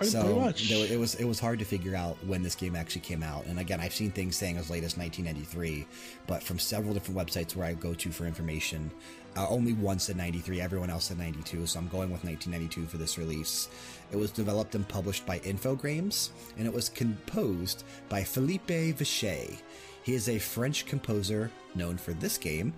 [0.01, 0.69] so pretty much.
[0.69, 3.45] There, it was it was hard to figure out when this game actually came out.
[3.45, 5.85] And again, I've seen things saying as late as 1993,
[6.27, 8.91] but from several different websites where I go to for information,
[9.35, 11.65] uh, only once in 93, everyone else in 92.
[11.67, 13.69] So I'm going with 1992 for this release.
[14.11, 19.57] It was developed and published by Infogrames, and it was composed by Philippe Vachey.
[20.03, 22.73] He is a French composer known for this game,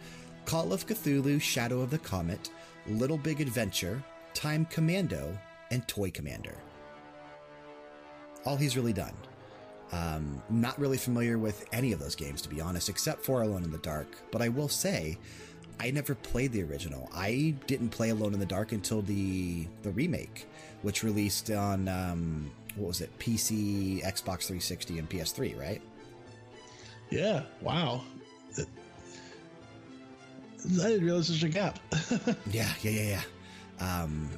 [0.46, 2.50] Call of Cthulhu, Shadow of the Comet,
[2.88, 5.38] Little Big Adventure, Time Commando,
[5.72, 6.56] and Toy Commander.
[8.46, 9.14] All he's really done.
[9.94, 13.64] Um, not really familiar with any of those games, to be honest, except for Alone
[13.64, 14.08] in the Dark.
[14.32, 15.18] But I will say,
[15.80, 17.10] I never played the original.
[17.14, 20.48] I didn't play Alone in the Dark until the the remake,
[20.82, 23.18] which released on um, what was it?
[23.20, 25.82] PC, Xbox 360, and PS3, right?
[27.10, 27.44] Yeah.
[27.62, 28.02] Wow.
[30.66, 31.80] I didn't realize there's a gap.
[32.52, 33.22] yeah, yeah, yeah,
[33.80, 34.02] yeah.
[34.02, 34.30] Um,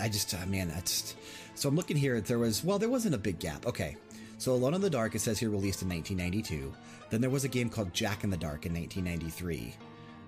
[0.00, 1.16] I just, uh, man, that's.
[1.54, 2.20] So I'm looking here.
[2.20, 3.66] There was, well, there wasn't a big gap.
[3.66, 3.96] Okay.
[4.36, 6.72] So Alone in the Dark, it says here released in 1992.
[7.10, 9.74] Then there was a game called Jack in the Dark in 1993.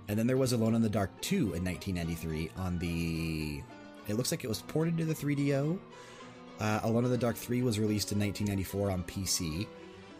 [0.09, 3.62] And then there was Alone in the Dark 2 in 1993 on the.
[4.09, 5.79] It looks like it was ported to the 3DO.
[6.61, 9.67] Uh, Alone in the Dark 3 was released in 1994 on PC.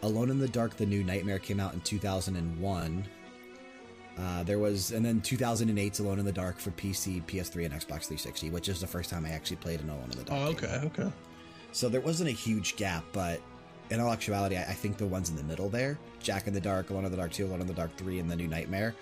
[0.01, 3.05] Alone in the Dark, The New Nightmare came out in 2001.
[4.17, 8.05] Uh, there was, and then 2008's Alone in the Dark for PC, PS3, and Xbox
[8.05, 10.41] 360, which is the first time I actually played an Alone in the Dark.
[10.41, 10.91] Oh, okay, game.
[10.97, 11.13] okay.
[11.71, 13.41] So there wasn't a huge gap, but
[13.89, 16.61] in all actuality, I, I, think the ones in the middle there, Jack in the
[16.61, 18.93] Dark, Alone in the Dark 2, Alone in the Dark 3, and The New Nightmare,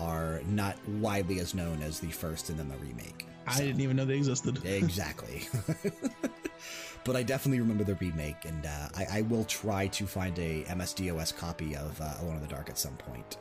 [0.00, 3.26] are not widely as known as the first and then the remake.
[3.46, 4.60] I didn't even know they existed.
[4.64, 5.48] exactly.
[7.04, 10.64] but I definitely remember the remake, and uh, I, I, will try to find a
[10.64, 13.36] MSDOS copy of uh, Alone in the Dark at some point.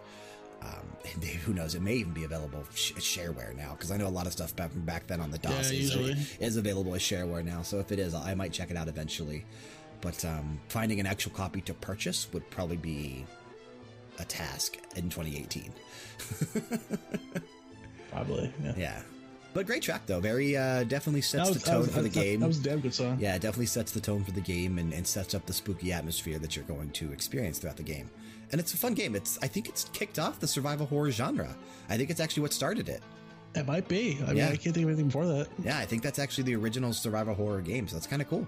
[0.62, 1.76] Um, who knows?
[1.76, 4.56] It may even be available sh shareware now because I know a lot of stuff
[4.56, 7.64] back, back then on the DOS yeah, is, is, available as shareware now.
[7.64, 9.46] So if it is, I might check it out eventually.
[10.02, 13.26] But um, finding an actual copy to purchase would probably be
[14.20, 15.74] a task in 2018.
[18.12, 18.74] probably, yeah.
[18.78, 19.02] yeah.
[19.56, 20.20] But great track though.
[20.20, 22.42] Very uh, definitely sets was, the tone was, for the game.
[22.42, 23.18] That was a damn good song.
[23.22, 26.40] Yeah, definitely sets the tone for the game and, and sets up the spooky atmosphere
[26.40, 28.10] that you're going to experience throughout the game.
[28.52, 29.16] And it's a fun game.
[29.16, 31.56] It's I think it's kicked off the survival horror genre.
[31.88, 33.02] I think it's actually what started it.
[33.56, 34.20] It might be.
[34.28, 34.44] I mean.
[34.44, 35.48] I can't think of anything before that.
[35.64, 37.88] Yeah, I think that's actually the original survival horror game.
[37.88, 38.46] So that's kind of cool.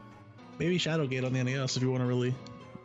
[0.60, 2.36] Maybe Shadowgate on the NES if you want to really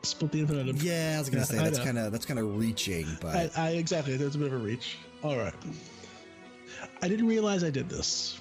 [0.03, 0.83] split the infinite.
[0.83, 3.69] Yeah, I was gonna say that's kind of that's kind of reaching, but I, I
[3.71, 4.99] exactly that's a bit of a reach.
[5.23, 5.55] All right,
[7.01, 8.41] I didn't realize I did this.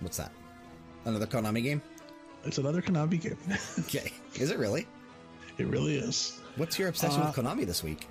[0.00, 0.32] What's that?
[1.04, 1.82] Another Konami game?
[2.44, 3.38] It's another Konami game.
[3.80, 4.12] okay.
[4.34, 4.86] Is it really?
[5.58, 6.40] It really is.
[6.56, 8.06] What's your obsession uh, with Konami this week?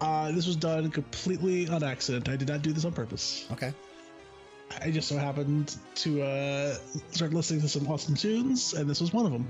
[0.00, 2.28] Uh, this was done completely on accident.
[2.28, 3.46] I did not do this on purpose.
[3.52, 3.72] Okay.
[4.80, 6.74] I just so happened to uh,
[7.10, 9.46] start listening to some awesome tunes, and this was one of them.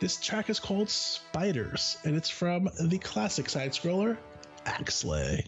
[0.00, 4.16] This track is called Spiders, and it's from the classic side scroller,
[4.64, 5.46] Axelay.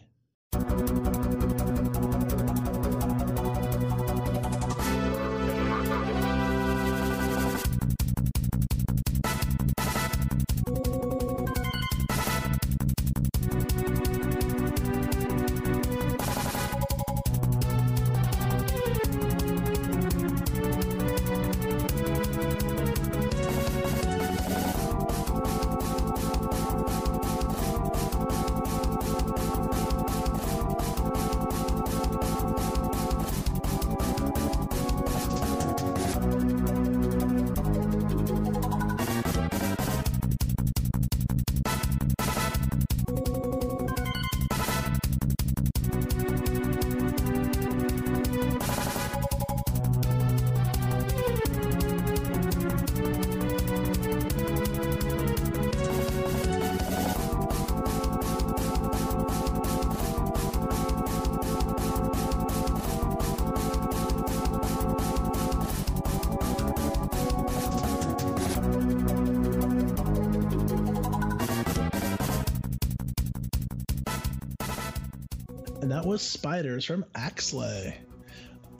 [76.13, 77.97] Was Spiders from Axelay.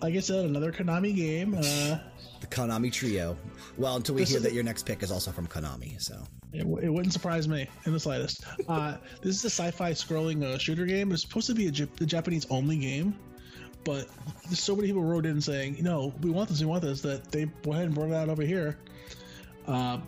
[0.03, 1.55] Like I said, another Konami game.
[1.55, 1.97] Uh,
[2.43, 3.39] The Konami Trio.
[3.79, 6.23] Well, until we hear is- that your next pick is also from Konami, so.
[6.53, 8.45] it, it wouldn't surprise me in the slightest.
[8.69, 11.11] Uh, this is a sci-fi scrolling uh, shooter game.
[11.11, 13.19] It's supposed to be a, Japanese-only game,
[13.83, 14.09] but
[14.51, 17.47] so many people wrote in saying, "No, we want this, we want this," that they
[17.65, 18.77] went ahead and brought it out over here.
[19.67, 20.01] Uh,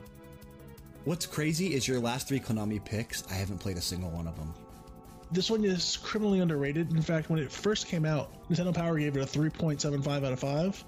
[1.07, 4.37] What's crazy is your last three Konami picks, I haven't played a single one of
[4.37, 4.53] them.
[5.35, 6.91] This one is criminally underrated.
[6.93, 10.41] In fact, when it first came out, Nintendo Power gave it a 3.75 out of
[10.41, 10.85] 5.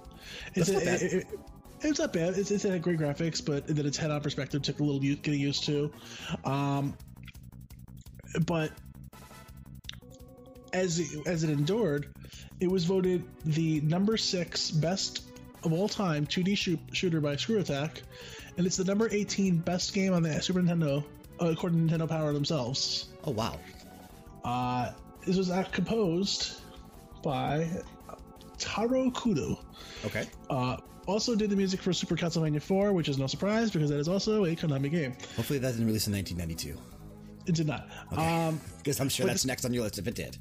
[0.54, 1.02] It's That's not a- bad.
[1.02, 1.26] It, it,
[1.82, 2.38] it's not bad.
[2.38, 5.64] It's, it's had great graphics, but then its head-on perspective took a little getting used
[5.64, 5.92] to.
[6.44, 6.96] Um,
[8.46, 8.72] but
[10.72, 12.08] as it, as it endured,
[12.60, 15.22] it was voted the number six best
[15.64, 18.02] of all time 2D shoot, shooter by Screw Attack,
[18.56, 21.04] and it's the number 18 best game on the Super Nintendo,
[21.40, 23.08] uh, according to Nintendo Power themselves.
[23.24, 23.58] Oh, wow.
[24.46, 24.92] Uh,
[25.26, 26.60] this was composed
[27.22, 27.68] by
[28.58, 29.58] Taro Kudo.
[30.04, 30.26] Okay.
[30.48, 30.76] Uh,
[31.06, 34.08] also did the music for Super Castlevania 4, which is no surprise because that is
[34.08, 35.16] also a Konami game.
[35.34, 36.80] Hopefully that didn't release in 1992.
[37.46, 37.88] It did not.
[38.16, 40.38] Um, Because I'm sure that's next on your list if it did.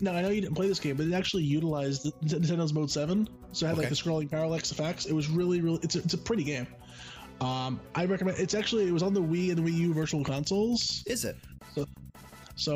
[0.00, 2.90] No, I know you didn't play this game, but it actually utilized the, Nintendo's Mode
[2.90, 5.06] 7, so it had like the scrolling parallax effects.
[5.06, 5.78] It was really, really.
[5.82, 6.66] It's a, it's a pretty game.
[7.40, 8.38] Um, I recommend.
[8.38, 11.36] It's actually it was on the Wii and the Wii U Virtual Consoles, Is it?
[11.74, 11.86] so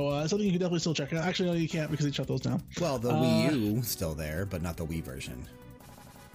[0.09, 1.25] uh, something you can definitely still check out.
[1.25, 2.63] Actually, no, you can't because they shut those down.
[2.81, 5.47] Well, the Wii U still there, but not the Wii version.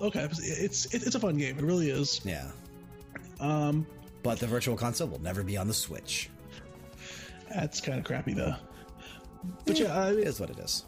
[0.01, 1.57] Okay, it's it's, it's a fun game.
[1.57, 2.21] It really is.
[2.23, 2.49] Yeah.
[3.39, 3.85] Um,
[4.21, 6.29] But the Virtual Console will never be on the Switch.
[7.53, 8.55] That's kind of crappy though.
[9.65, 10.85] But yeah, I, It is what it is.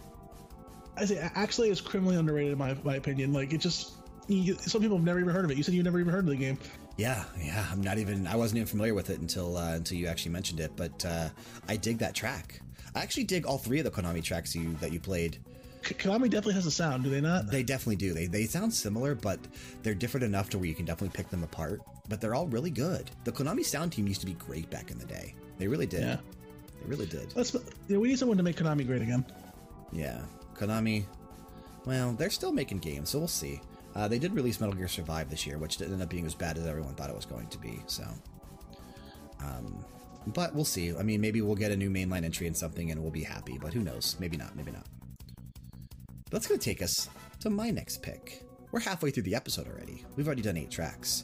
[0.97, 3.33] I say actually it's criminally underrated in my, my opinion.
[3.33, 3.93] Like it just
[4.27, 5.57] you, some people have never even heard of it.
[5.57, 6.57] You said you never even heard of the game.
[6.97, 7.65] Yeah, yeah.
[7.71, 8.25] I'm not even.
[8.27, 10.71] I wasn't even familiar with it until uh, until you actually mentioned it.
[10.75, 11.29] But uh,
[11.67, 12.61] I dig that track.
[12.95, 15.37] I actually dig all three of the Konami tracks you that you played.
[15.83, 17.51] Konami definitely has a sound, do they not?
[17.51, 18.13] They definitely do.
[18.13, 19.39] They they sound similar, but
[19.83, 21.81] they're different enough to where you can definitely pick them apart.
[22.09, 23.11] But they're all really good.
[23.23, 25.35] The Konami sound team used to be great back in the day.
[25.57, 26.01] They really did.
[26.01, 26.17] Yeah.
[26.81, 27.35] They really did.
[27.35, 27.53] Let's.
[27.53, 29.25] You know, we need someone to make Konami great again.
[29.91, 30.21] Yeah,
[30.55, 31.05] Konami.
[31.85, 33.61] Well, they're still making games, so we'll see.
[33.95, 36.35] Uh, they did release Metal Gear Survive this year, which didn't end up being as
[36.35, 37.79] bad as everyone thought it was going to be.
[37.87, 38.03] So,
[39.39, 39.85] um,
[40.27, 40.95] but we'll see.
[40.95, 43.57] I mean, maybe we'll get a new mainline entry in something, and we'll be happy.
[43.57, 44.17] But who knows?
[44.19, 44.55] Maybe not.
[44.55, 44.85] Maybe not.
[46.29, 48.43] That's going to take us to my next pick.
[48.71, 50.03] We're halfway through the episode already.
[50.17, 51.23] We've already done eight tracks.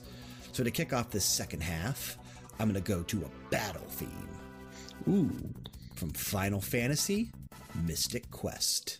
[0.54, 2.18] So to kick off this second half,
[2.60, 4.30] I'm going to go to a battle theme.
[5.10, 5.32] Ooh,
[5.96, 7.32] from Final Fantasy
[7.84, 9.00] Mystic Quest.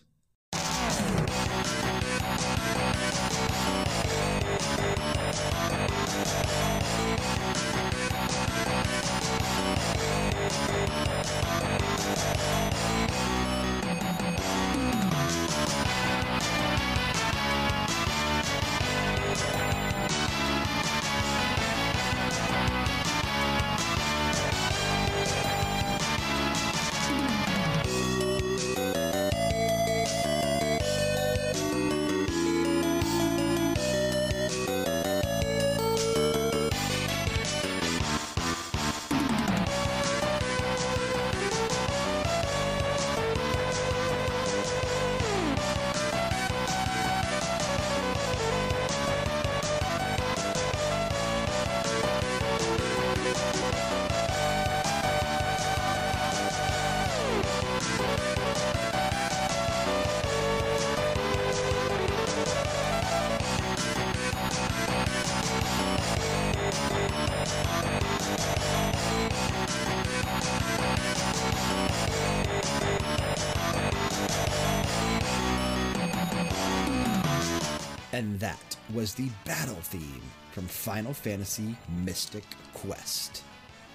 [78.12, 82.44] And that was the battle theme from Final Fantasy Mystic
[82.74, 83.42] Quest.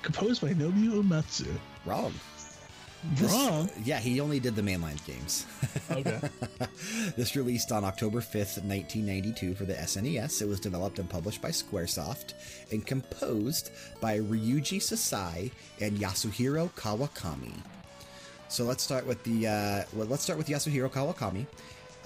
[0.02, 1.48] Composed by Nobuo Uematsu.
[1.86, 2.14] Wrong.
[3.14, 3.70] This- Wrong.
[3.84, 5.46] Yeah, he only did the mainline games.
[5.90, 6.20] Okay.
[7.16, 10.42] this released on October 5th, 1992 for the SNES.
[10.42, 12.34] It was developed and published by Squaresoft
[12.72, 17.54] and composed by Ryuji Sasai and Yasuhiro Kawakami.
[18.50, 21.46] So let's start with the uh, well, let's start with Yasuhiro Kawakami.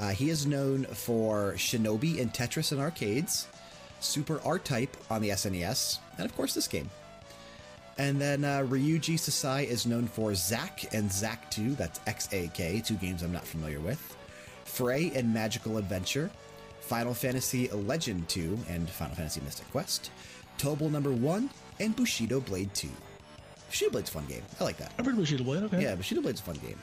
[0.02, 3.48] Uh, he is known for Shinobi and Tetris in arcades,
[4.00, 6.90] Super R-Type on the SNES, and of course this game.
[8.00, 12.96] And then uh, Ryuji Sasai is known for Zack and Zack 2, that's XAK, two
[12.96, 14.18] games I'm not familiar with,
[14.66, 16.32] Fray and Magical Adventure,
[16.80, 20.10] Final Fantasy Legend 2 and Final Fantasy Mystic Quest,
[20.58, 21.48] Tobal number 1,
[21.80, 22.88] and Bushido Blade 2.
[23.70, 24.42] Bushido Blade's a fun game.
[24.60, 24.92] I like that.
[24.98, 25.64] I've heard Bushido Blade.
[25.64, 25.84] Okay.
[25.84, 26.78] Yeah, Bushido Blade's a fun game.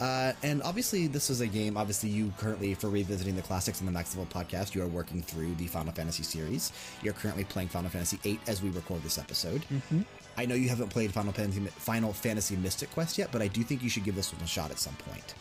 [0.00, 1.76] Uh, and obviously, this is a game.
[1.76, 5.22] Obviously, you currently, for revisiting the classics in the Max Level podcast, you are working
[5.22, 6.72] through the Final Fantasy series.
[7.02, 9.64] You're currently playing Final Fantasy VIII as we record this episode.
[9.72, 10.00] Mm-hmm.
[10.36, 13.62] I know you haven't played Final Fantasy, Final Fantasy Mystic Quest yet, but I do
[13.62, 15.34] think you should give this one a shot at some point.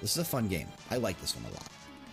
[0.00, 0.68] This is a fun game.
[0.90, 1.66] I like this one a lot.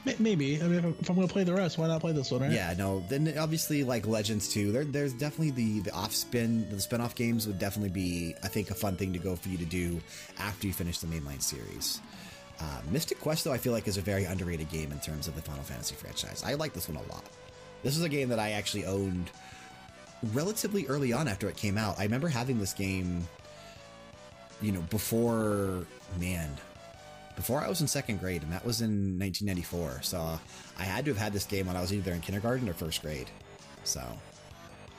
[0.05, 0.61] May- Maybe.
[0.61, 2.41] I mean, if, if I'm going to play the rest, why not play this one,
[2.41, 2.51] right?
[2.51, 3.03] Yeah, no.
[3.07, 4.71] Then obviously, like Legends too.
[4.71, 8.47] There, there's definitely the the off spin, the spin off games would definitely be, I
[8.47, 9.99] think, a fun thing to go for you to do
[10.39, 12.01] after you finish the mainline series.
[12.59, 15.35] Uh, Mystic Quest, though, I feel like is a very underrated game in terms of
[15.35, 16.43] the Final Fantasy franchise.
[16.45, 17.23] I like this one a lot.
[17.81, 19.29] This is a game that I actually owned
[20.31, 21.99] relatively early on after it came out.
[21.99, 23.27] I remember having this game,
[24.61, 25.85] you know, before
[26.19, 26.55] man,
[27.35, 30.01] before I was in second grade, and that was in 1994.
[30.03, 30.39] So
[30.77, 33.01] I had to have had this game when I was either in kindergarten or first
[33.01, 33.29] grade.
[33.83, 34.01] So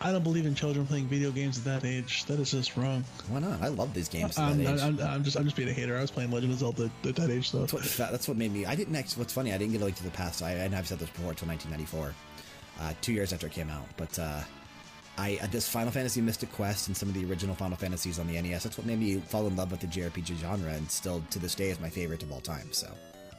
[0.00, 2.24] I don't believe in children playing video games at that age.
[2.24, 3.04] That is just wrong.
[3.28, 3.62] why not?
[3.62, 4.38] I love these games.
[4.38, 4.66] I'm.
[4.66, 5.96] I'm, I'm just I'm just being a hater.
[5.96, 7.60] I was playing Legend of Zelda at that age, though.
[7.60, 8.66] That's what, that's what made me.
[8.66, 8.94] I didn't.
[9.16, 10.42] What's funny, I didn't get a link to the past.
[10.42, 12.14] I, I've said this before until 1994,
[12.80, 13.86] uh, two years after it came out.
[13.96, 14.40] But uh,
[15.16, 18.26] I uh, this Final Fantasy Mystic Quest and some of the original Final Fantasies on
[18.26, 18.64] the NES.
[18.64, 21.54] That's what made me fall in love with the JRPG genre, and still to this
[21.54, 22.72] day is my favorite of all time.
[22.72, 22.88] So.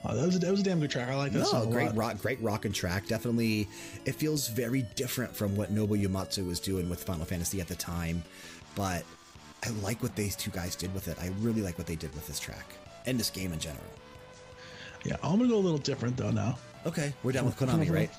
[0.08, 1.10] Oh, that was a, that was a damn good track.
[1.10, 1.96] I like that No, song great lot.
[1.98, 3.08] rock, great rock and track.
[3.08, 3.68] Definitely,
[4.06, 7.74] it feels very different from what Nobuo Uematsu was doing with Final Fantasy at the
[7.76, 8.24] time,
[8.76, 9.04] but
[9.66, 11.18] I like what these two guys did with it.
[11.20, 12.66] I really like what they did with this track
[13.08, 13.82] and this game in general.
[15.06, 16.58] Yeah, I'm gonna go a little different though now.
[16.86, 18.12] Okay, we're done with Konami, right?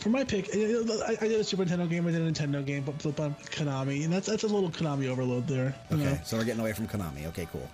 [0.00, 2.06] For my pick, I, I I did a Super Nintendo game.
[2.06, 5.08] I did a Nintendo game, but but on Konami, and that's that's a little Konami
[5.08, 5.74] overload there.
[5.92, 6.18] Okay, know?
[6.24, 7.26] so we're getting away from Konami.
[7.26, 7.68] Okay, cool.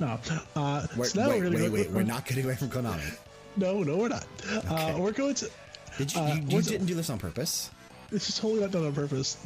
[0.00, 0.18] No.
[0.54, 1.90] Uh, We're, so now wait, we're wait, go, wait.
[1.90, 3.16] We're not getting away from Konami.
[3.56, 4.26] No, no, we're not.
[4.52, 4.68] Okay.
[4.68, 5.50] Uh, we're going to.
[5.96, 6.20] Did you?
[6.20, 7.70] Uh, you you didn't do this on purpose.
[8.10, 9.38] This is totally not done on purpose.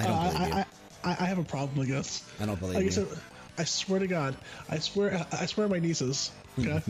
[0.00, 0.54] I don't Uh, believe you.
[0.54, 2.24] I, I, I, I have a problem, I guess.
[2.40, 2.90] I don't believe I you.
[2.90, 3.06] said,
[3.58, 4.36] I swear to God,
[4.68, 6.32] I swear, I swear, my nieces.
[6.58, 6.80] Okay,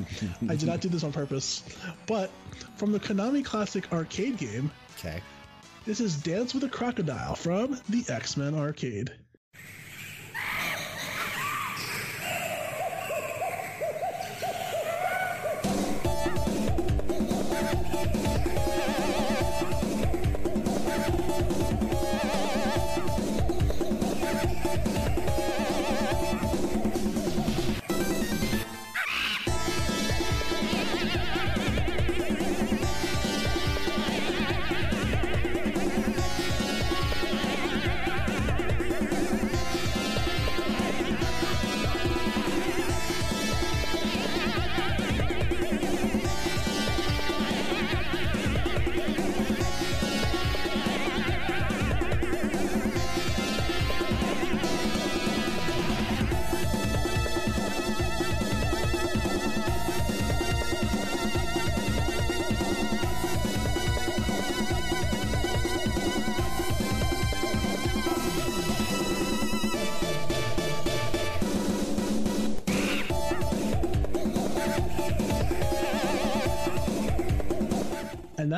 [0.49, 1.63] I did not do this on purpose.
[2.07, 2.31] But
[2.77, 5.21] from the Konami Classic arcade game, Okay.
[5.85, 9.13] this is Dance with a Crocodile from the X Men arcade.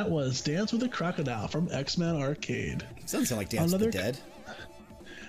[0.09, 2.85] That was Dance with a Crocodile from X Men Arcade.
[3.11, 4.19] Doesn't like Dance with the Another- Dead.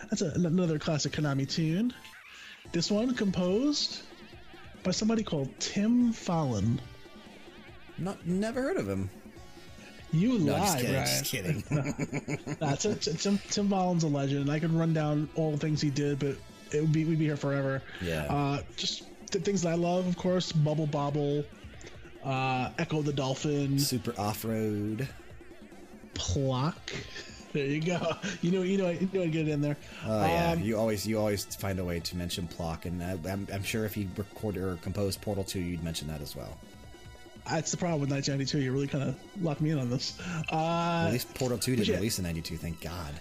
[0.09, 1.93] That's a, another classic Konami tune.
[2.71, 4.01] This one composed
[4.83, 6.79] by somebody called Tim Follin.
[7.97, 9.09] Not never heard of him.
[10.11, 11.63] You No, lie, just kidding.
[11.69, 12.57] Just kidding.
[12.59, 14.49] Nah, Tim, Tim, Tim Follin's a legend.
[14.49, 16.35] I could run down all the things he did, but
[16.71, 17.83] it would be we'd be here forever.
[18.01, 18.23] Yeah.
[18.29, 21.43] Uh, just the things that I love, of course, Bubble Bobble,
[22.23, 25.07] uh, Ecco the Dolphin, Super off road.
[26.13, 26.77] Plok.
[27.51, 28.11] There you go.
[28.43, 29.75] You know, you know, you know, get it in there.
[30.05, 33.17] Oh yeah, Um, you always you always find a way to mention Plok, and I,
[33.27, 36.55] I'm, I'm sure if you record or compose Portal 2, you'd mention that as well.
[37.49, 38.63] That's the problem with 1992.
[38.63, 40.15] You really kind of locked me in on this.
[40.51, 41.95] Uh, At least Portal 2 didn't yeah.
[41.95, 43.15] release in '92, thank God.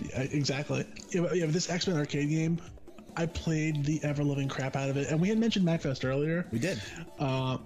[0.00, 0.86] Yeah, exactly.
[1.10, 2.58] Yeah, yeah, but this X Men arcade game,
[3.16, 6.46] I played the ever living crap out of it, and we had mentioned MagFest earlier.
[6.50, 6.80] We did.
[7.18, 7.58] Uh,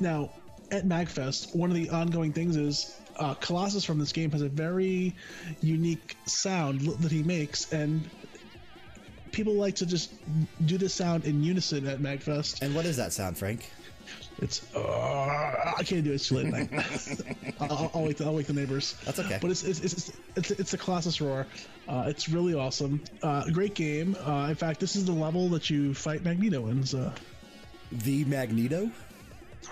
[0.00, 0.30] now,
[0.70, 4.48] at MagFest, one of the ongoing things is uh, Colossus from this game has a
[4.48, 5.14] very
[5.62, 8.08] unique sound that he makes, and
[9.32, 10.12] people like to just
[10.66, 12.62] do this sound in unison at MagFest.
[12.62, 13.70] And what is that sound, Frank?
[14.38, 16.16] It's uh, I can't do it.
[16.16, 17.56] It's too late at night.
[17.60, 18.94] I'll, I'll wake the, I'll wake the neighbors.
[19.04, 19.38] That's okay.
[19.40, 21.46] But it's it's it's it's, it's a Colossus roar.
[21.88, 23.02] Uh, it's really awesome.
[23.22, 24.14] Uh, great game.
[24.26, 26.84] Uh, in fact, this is the level that you fight Magneto in.
[26.84, 27.12] So,
[27.90, 28.90] The Magneto.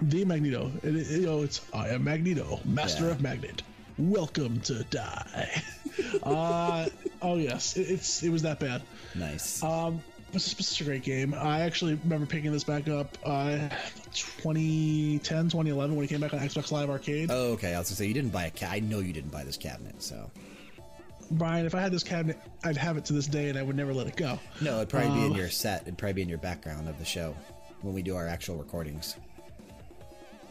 [0.00, 0.70] the Magneto.
[0.82, 3.10] It, it- you know, it's I am Magneto, Master Yeah.
[3.10, 3.62] of Magnet.
[3.98, 5.62] Welcome to die.
[6.22, 6.88] uh,
[7.22, 8.82] oh yes, it, it's it was that bad.
[9.14, 9.62] Nice.
[9.62, 10.02] Um,
[10.32, 11.32] It's such a great game.
[11.34, 13.68] I actually remember picking this back up uh,
[14.14, 17.30] 2010, 2011 when it came back on Xbox Live Arcade.
[17.30, 17.74] Oh, okay.
[17.74, 18.72] I was gonna say you didn't buy a cat.
[18.72, 20.30] I know you didn't buy this cabinet, so
[21.30, 23.76] Brian, if I had this cabinet, I'd have it to this day, and I would
[23.76, 24.38] never let it go.
[24.60, 25.82] no, it'd probably be in Um, your set.
[25.82, 27.34] It'd probably be in your background of the show
[27.80, 29.16] when we do our actual recordings.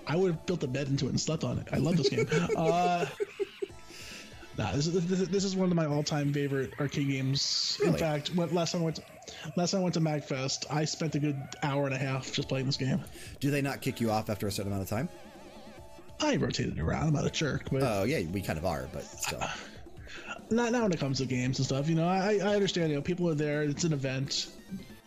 [0.07, 1.67] I would have built a bed into it and slept on it.
[1.71, 2.27] I love this game.
[2.57, 3.05] uh,
[4.57, 7.77] nah, this is, this, is- this is one of my all-time favorite arcade games.
[7.83, 9.03] In fact, when, last time I went to,
[9.55, 12.47] last time I went to Magfest, I spent a good hour and a half just
[12.49, 13.01] playing this game.
[13.39, 15.09] Do they not kick you off after a certain amount of time?
[16.19, 17.07] I rotated around.
[17.07, 19.39] I'm not a jerk, but Oh, yeah, we kind of are, but still.
[19.41, 19.49] Uh,
[20.49, 21.89] not now when it comes to games and stuff.
[21.89, 22.89] You know, I I understand.
[22.91, 23.63] You know, people are there.
[23.63, 24.47] It's an event.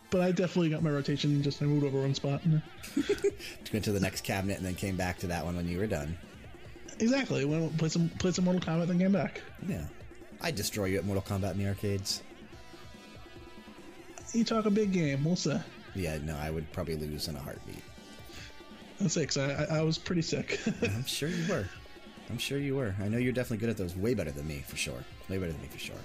[0.09, 1.41] But I definitely got my rotation.
[1.43, 2.41] Just I moved over one spot.
[2.45, 2.61] And
[3.73, 5.87] went to the next cabinet and then came back to that one when you were
[5.87, 6.17] done.
[6.99, 7.45] Exactly.
[7.45, 9.41] Went played some played some Mortal Kombat, then came back.
[9.67, 9.83] Yeah.
[10.41, 12.21] I'd destroy you at Mortal Kombat in the arcades.
[14.33, 15.23] You talk a big game.
[15.23, 15.57] We'll see.
[15.95, 17.81] Yeah, no, I would probably lose in a heartbeat.
[18.99, 19.27] That's it.
[19.27, 20.59] 'cause I, I I was pretty sick.
[20.81, 21.65] I'm sure you were.
[22.29, 22.93] I'm sure you were.
[23.01, 23.95] I know you're definitely good at those.
[23.95, 25.03] Way better than me, for sure.
[25.29, 25.95] Way better than me, for sure.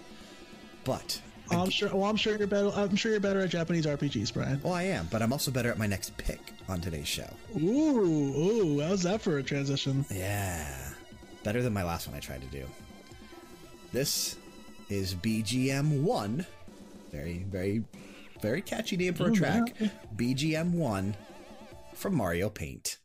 [0.85, 1.21] But,
[1.53, 1.89] Oh, I'm sure.
[1.91, 2.71] Well, I'm sure you're better.
[2.75, 4.61] I'm sure you're better at Japanese RPGs, Brian.
[4.63, 5.09] well, I am.
[5.11, 7.29] But I'm also better at my next pick on today's show.
[7.57, 7.67] Ooh,
[8.79, 8.81] ooh.
[8.81, 10.05] How's that for a transition?
[10.11, 10.67] Yeah.
[11.45, 12.65] Better than my last one I tried to do.
[13.93, 14.37] This
[14.89, 16.47] is BGM 1.
[17.11, 17.85] Very, very,
[18.41, 19.75] very catchy name for a Oh, track.
[19.79, 19.89] yeah.
[20.17, 21.15] BGM 1
[21.95, 22.99] from Mario Paint.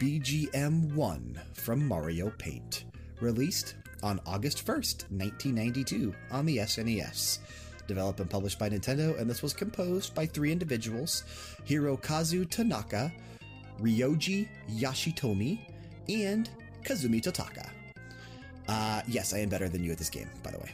[0.00, 2.84] BGM1 from Mario Paint,
[3.20, 7.40] released on August 1st, 1992, on the SNES.
[7.86, 11.24] Developed and published by Nintendo, and this was composed by three individuals
[11.68, 13.12] Hirokazu Tanaka,
[13.78, 15.58] Ryoji Yoshitomi,
[16.08, 16.48] and
[16.82, 17.68] Kazumi Totaka.
[18.68, 20.72] Uh, yes, I am better than you at this game, by the way.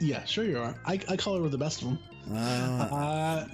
[0.00, 0.74] Yeah, sure you are.
[0.86, 1.98] I, I call her the best of them.
[2.32, 3.46] Uh, Uh,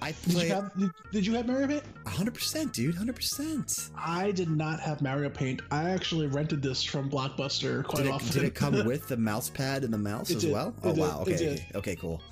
[0.00, 1.82] I did you have did, did you have Mario Paint?
[2.06, 3.90] 100%, dude, 100%.
[3.96, 5.62] I did not have Mario Paint.
[5.72, 8.28] I actually rented this from Blockbuster quite Did it, often.
[8.32, 10.52] did it come with the mouse pad and the mouse It as did.
[10.52, 10.68] well?
[10.68, 11.00] It Oh did.
[11.00, 11.20] wow!
[11.22, 12.22] Okay, okay, cool.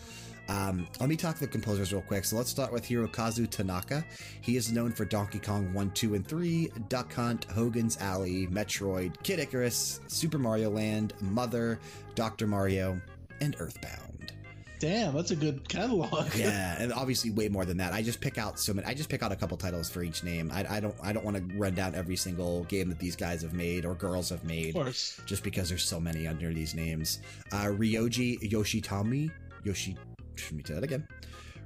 [0.48, 2.24] Um, let me talk to the composers real quick.
[2.24, 4.04] So let's start with Hirokazu Tanaka.
[4.42, 9.20] He is known for Donkey Kong 1, 2, and 3, Duck Hunt, Hogan's Alley, Metroid,
[9.24, 11.80] Kid Icarus, Super Mario Land, Mother,
[12.14, 12.46] Dr.
[12.46, 13.00] Mario,
[13.40, 14.15] and Earthbound.
[14.78, 16.34] Damn, that's a good catalog.
[16.34, 17.92] Yeah, and obviously way more than that.
[17.92, 18.86] I just pick out so many.
[18.86, 20.50] I just pick out a couple titles for each name.
[20.52, 20.94] I, I don't.
[21.02, 23.94] I don't want to run down every single game that these guys have made or
[23.94, 25.20] girls have made of course.
[25.26, 27.20] just because there's so many under these names.
[27.52, 29.30] Uh, Ryoji Yoshitami,
[29.64, 29.96] Yoshi,
[30.36, 31.06] let me do that again.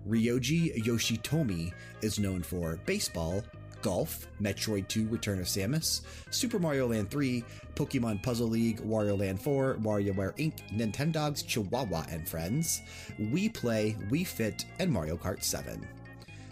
[0.08, 3.42] Ryoji Yoshitomi is known for baseball,
[3.82, 9.40] golf, Metroid 2 Return of Samus, Super Mario Land 3, Pokemon Puzzle League, Wario Land
[9.40, 12.82] 4, WarioWare Inc., Nintendogs, Chihuahua and Friends,
[13.18, 15.86] Wii Play, Wii Fit, and Mario Kart 7.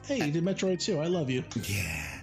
[0.06, 1.00] Hey, you did Metroid 2.
[1.00, 1.44] I love you.
[1.64, 2.17] Yeah.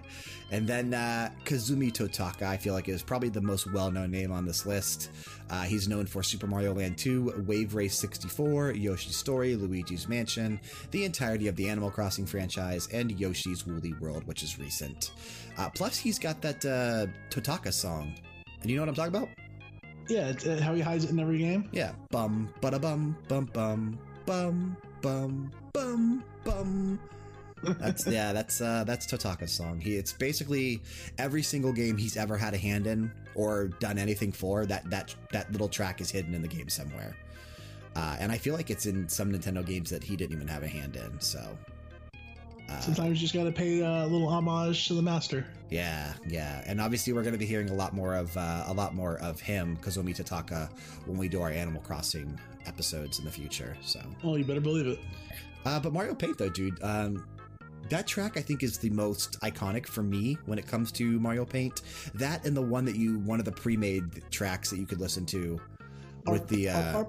[0.52, 4.32] And then uh, Kazumi Totaka, I feel like is probably the most well known name
[4.32, 5.10] on this list.
[5.50, 10.60] Uh, he's known for Super Mario Land 2, Wave Race 64, Yoshi's Story, Luigi's Mansion,
[10.92, 15.12] the entirety of the Animal Crossing franchise, and Yoshi's Woolly World, which is recent.
[15.58, 18.14] Uh, plus, he's got that uh, Totaka song.
[18.62, 19.30] And you know what I'm talking about?
[20.08, 21.68] Yeah, it's, uh, how he hides it in every game.
[21.72, 21.94] Yeah.
[22.12, 27.00] Bum, bada bum, bum, bum, bum, bum, bum, bum.
[27.74, 29.80] That's yeah, that's uh, that's Totaka's song.
[29.80, 30.82] He it's basically
[31.18, 34.66] every single game he's ever had a hand in or done anything for.
[34.66, 37.16] That that that little track is hidden in the game somewhere.
[37.96, 40.64] Uh, and I feel like it's in some Nintendo games that he didn't even have
[40.64, 41.20] a hand in.
[41.22, 41.58] So
[42.70, 45.46] uh, Sometimes you just got to pay a little homage to the master.
[45.70, 48.74] yeah, yeah, and obviously we're going to be hearing a lot more of uh, a
[48.74, 50.70] lot more of him, Kazumi Totaka,
[51.06, 53.78] when we do our Animal Crossing episodes in the future.
[53.82, 55.00] So Oh, you better believe it.
[55.64, 57.26] Uh, but Mario Paint, though, dude, um,
[57.90, 61.46] that track I think is the most iconic for me when it comes to Mario
[61.46, 61.82] Paint.
[62.16, 65.26] That and the one that you, one of the pre-made tracks that you could listen
[65.28, 65.60] to
[66.28, 67.04] with the, uh,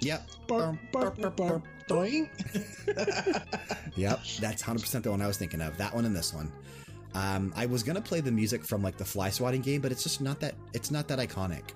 [0.00, 0.28] yep.
[3.96, 5.76] Yep, that's 100% the one I was thinking of.
[5.78, 6.52] That one and this one.
[7.14, 10.02] Um, I was gonna play the music from like the fly swatting game, but it's
[10.02, 10.54] just not that.
[10.74, 11.70] It's not that iconic.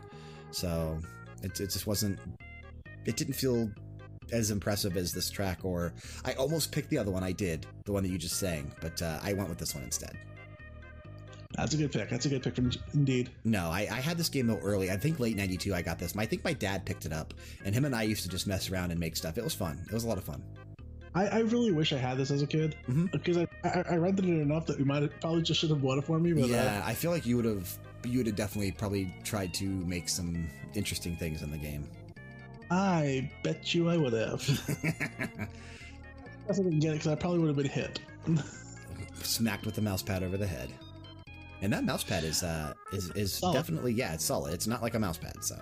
[0.50, 0.98] So
[1.42, 2.18] it, it just wasn't.
[3.07, 3.70] It didn't feel
[4.33, 5.61] as impressive as this track.
[5.64, 5.93] Or
[6.24, 7.22] I almost picked the other one.
[7.22, 9.85] I did the one that you just sang, but uh, I went with this one
[9.85, 10.16] instead.
[11.55, 12.09] That's a good pick.
[12.09, 13.28] That's a good pick, from, indeed.
[13.45, 14.91] No, I, I had this game though early.
[14.91, 16.16] I think late '92 I got this.
[16.16, 18.70] I think my dad picked it up, and him and I used to just mess
[18.70, 19.37] around and make stuff.
[19.37, 19.78] It was fun.
[19.87, 20.43] It was a lot of fun.
[21.14, 23.12] I, I really wish I had this as a kid Mhm.
[23.12, 25.83] because I, I I rented it enough that we might have probably just should have
[25.83, 26.33] bought it for me.
[26.33, 27.70] But uh, yeah, I feel like you would have
[28.05, 31.87] you would have definitely probably tried to make some interesting things in the game.
[32.72, 34.40] I bet you I would have.
[36.48, 38.00] I didn't get it because I probably would have been hit.
[39.22, 40.72] Smacked with the mouse pad over the head.
[41.60, 43.54] And that mouse pad is uh is is Solid.
[43.54, 44.54] definitely yeah, it's solid.
[44.54, 45.56] It's not like a mouse pad, so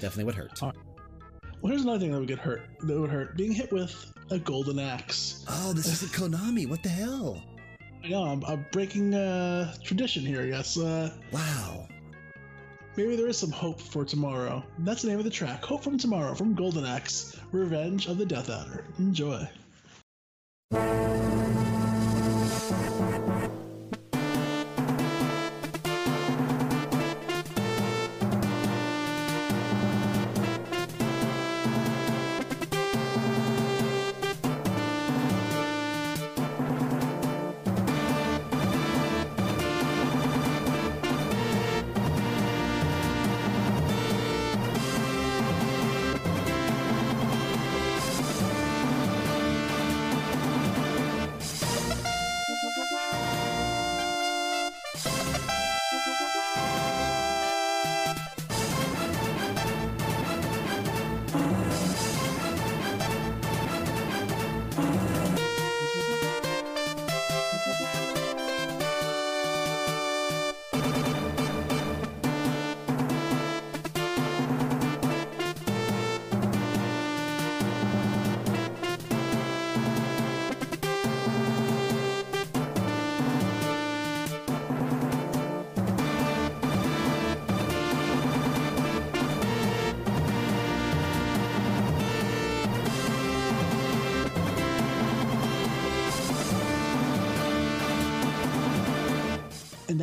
[0.00, 0.60] definitely would hurt.
[0.62, 0.72] Uh,
[1.60, 2.62] Well, here's another thing that would get hurt.
[2.80, 3.94] That would hurt: being hit with
[4.30, 5.44] a golden axe.
[5.48, 6.66] Oh, this is a Konami.
[6.68, 7.42] What the hell?
[8.02, 10.46] I know I'm, I'm breaking uh, tradition here.
[10.46, 10.78] Yes.
[10.78, 11.86] Uh, Wow.
[12.96, 14.62] Maybe there is some hope for tomorrow.
[14.78, 15.64] That's the name of the track.
[15.64, 17.36] Hope from tomorrow from Golden Axe.
[17.52, 18.84] Revenge of the Death Adder.
[18.98, 19.48] Enjoy.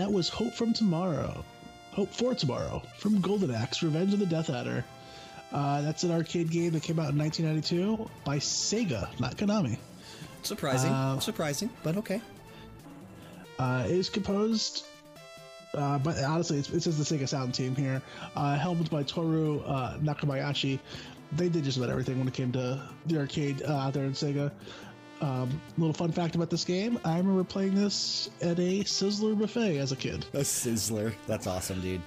[0.08, 1.44] That was Hope from Tomorrow.
[1.92, 4.86] Hope for Tomorrow from Golden Axe, Revenge of the Death Adder.
[5.52, 9.78] Uh, that's an arcade game that came out in 1992 by Sega, not Konami.
[10.44, 10.92] Surprising.
[10.94, 12.22] Uh, Surprising, but okay.
[13.60, 14.86] Uh, it is composed,
[15.74, 18.02] uh, but honestly, it's, it says the Sega Sound Team here.
[18.34, 20.80] Uh, helmed by Toru uh, Nakabayashi.
[21.34, 24.14] They did just about everything when it came to the arcade uh, out there in
[24.14, 24.54] Sega.
[25.20, 29.78] Um, little fun fact about this game: I remember playing this at a Sizzler buffet
[29.78, 30.26] as a kid.
[30.34, 31.14] A Sizzler.
[31.26, 32.02] That's awesome, dude.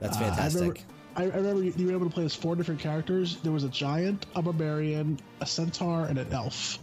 [0.00, 0.60] That's Uh, I fantastic.
[0.60, 0.80] remember,
[1.16, 3.36] I, I remember you, you were able to play as four different characters.
[3.42, 6.78] There was a giant, a barbarian, a centaur, and an elf.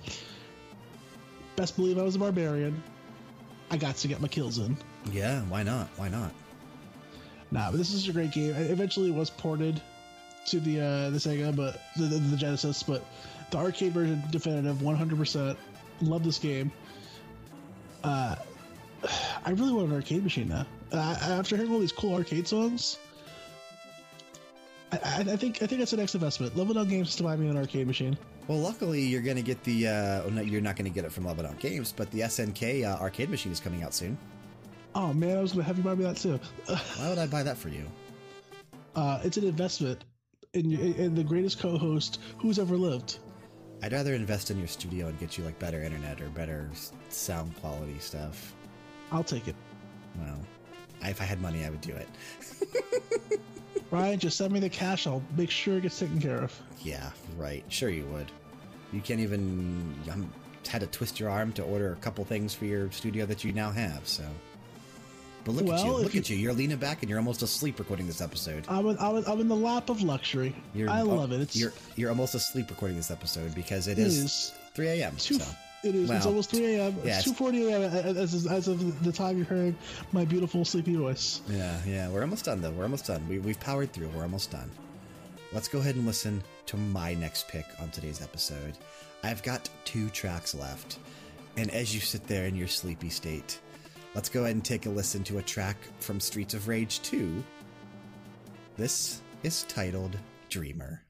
[1.55, 2.81] Best believe I was a barbarian.
[3.71, 4.77] I got to get my kills in.
[5.11, 5.87] yeah, why not?
[5.97, 6.31] Why not?
[7.49, 8.53] Nah, but this is a great game.
[8.53, 9.81] It eventually it was ported
[10.47, 13.03] to the uh, the Sega, but the, the, the Genesis, but
[13.51, 15.57] the arcade version, definitive, one hundred percent.
[16.01, 16.71] Love this game.
[18.03, 18.35] Uh,
[19.45, 20.65] I really want an arcade machine now.
[20.91, 22.97] Uh, after hearing all these cool arcade songs,
[24.91, 26.55] I, I, I think I think that's the next investment.
[26.55, 28.17] Level Down Games to buy me an arcade machine.
[28.47, 29.87] Well, luckily you're going to get the.
[29.87, 32.85] Uh, no, you're not going to get it from Level Out Games, but the SNK
[32.85, 34.17] uh, arcade machine is coming out soon.
[34.95, 36.39] Oh man, I was gonna have you buy me that too.
[36.65, 37.85] Why would I buy that for you?
[38.95, 40.05] Uh, it's an investment
[40.53, 43.19] in, in the greatest co-host who's ever lived.
[43.81, 46.69] I'd rather invest in your studio and get you like better internet or better
[47.09, 48.53] sound quality stuff.
[49.11, 49.55] I'll take it.
[50.19, 50.39] Well,
[51.03, 52.07] I- if I had money, I would do it.
[53.91, 55.07] Ryan, just send me the cash.
[55.07, 56.59] I'll make sure it gets taken care of.
[56.81, 57.63] Yeah, right.
[57.69, 58.29] Sure, you would.
[58.91, 59.95] You can't even.
[60.11, 60.31] I'm
[60.67, 63.53] had to twist your arm to order a couple things for your studio that you
[63.53, 64.05] now have.
[64.05, 64.23] So,
[65.47, 65.91] but look at you!
[65.93, 66.35] Look you- at you!
[66.35, 68.65] You're leaning back and you're almost asleep recording this episode.
[68.67, 70.53] I'm in, I'm in, I'm in the lap of luxury.
[70.75, 71.39] You're, I oh, love it.
[71.39, 75.17] It's you're you're almost asleep recording this episode because it it is, is 3 a.m.
[75.17, 75.35] So.
[75.83, 76.09] It is.
[76.09, 76.95] it's almost 3 a.m.
[77.03, 78.17] yeah, It's it's- 2:40 a.m.
[78.17, 79.77] As, as of the time you're hearing
[80.11, 81.41] my beautiful sleepy voice.
[81.47, 82.71] Yeah, yeah, we're almost done though.
[82.71, 83.25] We're almost done.
[83.29, 84.09] We, we've powered through.
[84.09, 84.69] We're almost done.
[85.53, 88.73] Let's go ahead and listen to my next pick on today's episode.
[89.23, 90.99] I've got two tracks left,
[91.55, 93.59] And as you sit there in your sleepy state,
[94.17, 97.43] let's go ahead and take a listen to a track from Streets of Rage 2.
[98.75, 100.17] This is titled
[100.49, 101.03] Dreamer.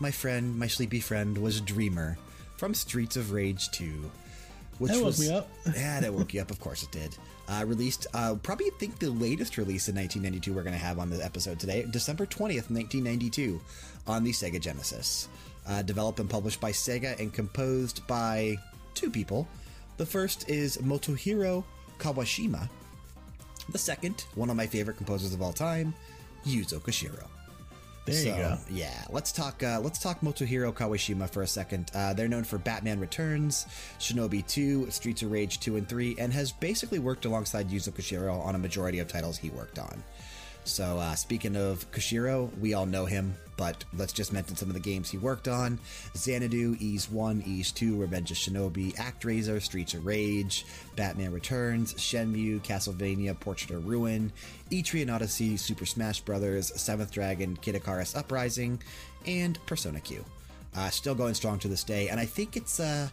[0.00, 2.16] My friend, my sleepy friend, was Dreamer
[2.56, 4.10] from Streets of Rage 2.
[4.78, 5.48] Which That woke was, me up.
[5.74, 6.50] yeah, that woke you up.
[6.50, 7.14] Of course it did.
[7.48, 11.10] Uh, released, uh, probably think the latest release in 1992 we're going to have on
[11.10, 13.60] the episode today, December 20th, 1992,
[14.06, 15.28] on the Sega Genesis.
[15.66, 18.56] Uh, developed and published by Sega and composed by
[18.94, 19.46] two people.
[19.98, 21.62] The first is Motohiro
[21.98, 22.68] Kawashima.
[23.68, 25.92] The second, one of my favorite composers of all time,
[26.46, 27.26] Yuzo Koshiro.
[28.10, 28.58] There you So, go.
[28.70, 29.62] Yeah, let's talk.
[29.62, 31.90] Uh, let's talk Motohiro Kawashima for a second.
[31.94, 33.66] Uh, they're known for Batman Returns,
[33.98, 38.44] Shinobi 2, Streets of Rage 2 and 3, and has basically worked alongside Yuzo Koshiro
[38.44, 40.02] on a majority of titles he worked on.
[40.64, 44.74] So, uh, speaking of Koshiro, we all know him, but let's just mention some of
[44.74, 45.78] the games he worked on
[46.16, 50.64] Xanadu, Ys 1, Ys 2, Revenge of Shinobi, ActRaiser, Streets of Rage,
[50.96, 54.32] Batman Returns, Shenmue, Castlevania, Portrait of Ruin,
[54.70, 58.82] Etrian Odyssey, Super Smash Bros., Seventh Dragon, Kid Icarus Uprising,
[59.26, 60.24] and Persona Q.
[60.76, 63.08] Uh, still going strong to this day, and I think it's uh,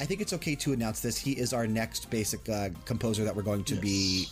[0.00, 1.18] I think it's okay to announce this.
[1.18, 4.28] He is our next basic uh, composer that we're going to be,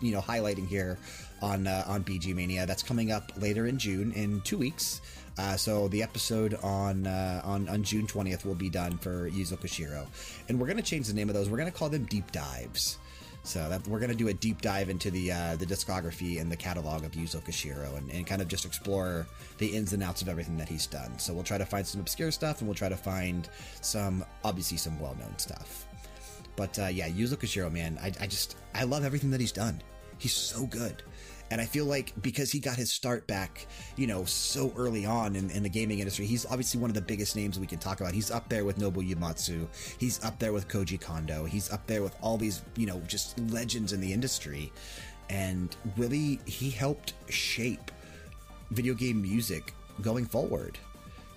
[0.00, 0.96] you know, highlighting here
[1.42, 2.66] on uh, on BG Mania.
[2.66, 5.00] That's coming up later in June in two weeks.
[5.38, 9.58] Uh, so the episode on uh, on on June twentieth will be done for Yuzo
[9.58, 10.06] Koshiro,
[10.48, 11.50] and we're going to change the name of those.
[11.50, 12.98] We're going to call them deep dives.
[13.42, 16.52] So that we're going to do a deep dive into the uh, the discography and
[16.52, 19.26] the catalog of Yuzo Koshiro and, and kind of just explore
[19.58, 21.18] the ins and outs of everything that he's done.
[21.18, 23.48] So we'll try to find some obscure stuff and we'll try to find
[23.80, 25.86] some obviously some well known stuff.
[26.56, 29.80] But uh, yeah, Yuzo Koshiro, man, I, I just I love everything that he's done.
[30.18, 31.02] He's so good.
[31.50, 35.34] And I feel like because he got his start back, you know, so early on
[35.34, 38.00] in, in the gaming industry, he's obviously one of the biggest names we can talk
[38.00, 38.14] about.
[38.14, 39.66] He's up there with Nobuo Uematsu.
[39.98, 41.44] He's up there with Koji Kondo.
[41.44, 44.72] He's up there with all these, you know, just legends in the industry.
[45.28, 47.90] And really, he helped shape
[48.70, 50.78] video game music going forward.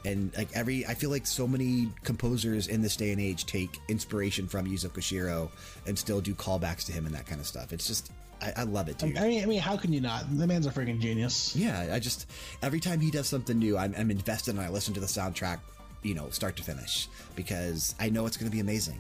[0.06, 3.80] And like every, I feel like so many composers in this day and age take
[3.88, 5.50] inspiration from Yuzo Koshiro
[5.88, 7.72] and still do callbacks to him and that kind of stuff.
[7.72, 8.12] It's just,
[8.42, 9.18] I, I love it, dude.
[9.18, 10.26] I mean, I mean, how can you not?
[10.38, 11.56] The man's a freaking genius.
[11.56, 12.30] Yeah, I just
[12.62, 15.60] every time he does something new, I'm, I'm invested and I listen to the soundtrack,
[16.02, 19.00] you know, start to finish because I know it's going to be amazing.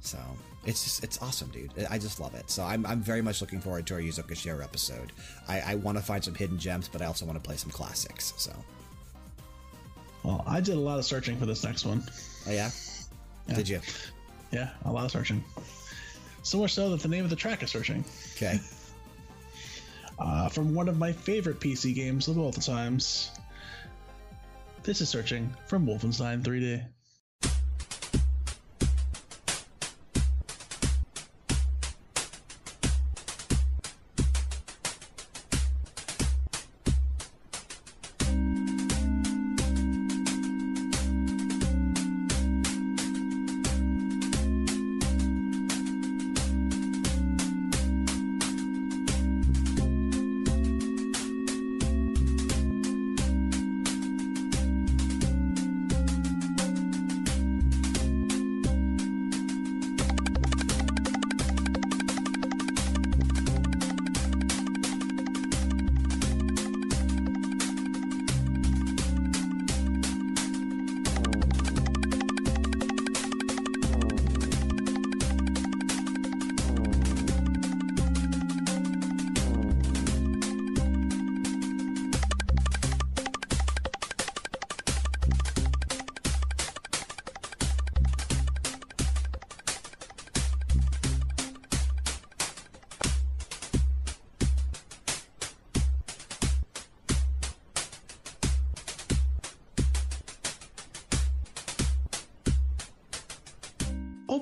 [0.00, 0.18] So
[0.64, 1.70] it's just it's awesome, dude.
[1.90, 2.50] I just love it.
[2.50, 5.12] So I'm, I'm very much looking forward to our Yuzo Koshiro episode.
[5.48, 7.70] I, I want to find some hidden gems, but I also want to play some
[7.70, 8.32] classics.
[8.36, 8.52] So
[10.22, 12.02] Well, I did a lot of searching for this next one.
[12.48, 12.70] oh yeah,
[13.54, 13.80] did you?
[14.50, 15.42] Yeah, a lot of searching.
[16.42, 18.04] So much so that the name of the track is searching.
[18.36, 18.60] Okay,
[20.18, 23.30] Uh, from one of my favorite PC games of all the times.
[24.84, 26.84] This is searching from Wolfenstein 3D.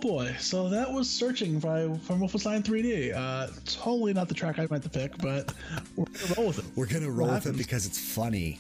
[0.01, 3.15] Boy, so that was searching by from Wolfenstein 3D.
[3.15, 5.53] Uh, totally not the track I meant to pick, but
[5.97, 6.65] we're gonna roll with it.
[6.77, 8.59] We're gonna roll with it because it's funny,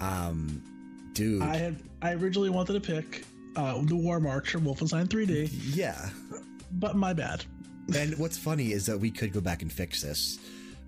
[0.00, 0.62] um,
[1.14, 1.42] dude.
[1.42, 3.24] I had I originally wanted to pick
[3.56, 6.10] uh, the War March from Wolfenstein 3D, yeah,
[6.72, 7.44] but my bad.
[7.96, 10.38] and what's funny is that we could go back and fix this,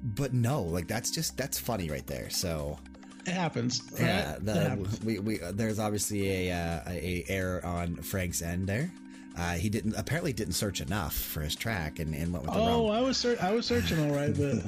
[0.02, 2.30] but no, like that's just that's funny right there.
[2.30, 2.78] So
[3.26, 3.82] It happens.
[3.98, 5.00] yeah, the, It happens.
[5.04, 8.90] we, we there's obviously a uh, a error on Frank's end there.
[9.36, 12.60] Uh, he didn't apparently didn't search enough for his track and, and went with the
[12.60, 12.96] Oh, wrong.
[12.96, 14.62] I was ser- I was searching all right, but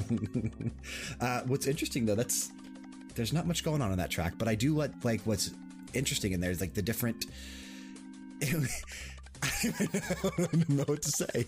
[1.20, 2.50] Uh, what's interesting though, that's
[3.14, 5.50] there's not much going on in that track, but I do what like what's
[5.92, 7.26] interesting in there is like the different.
[9.64, 11.46] I don't even know what to say.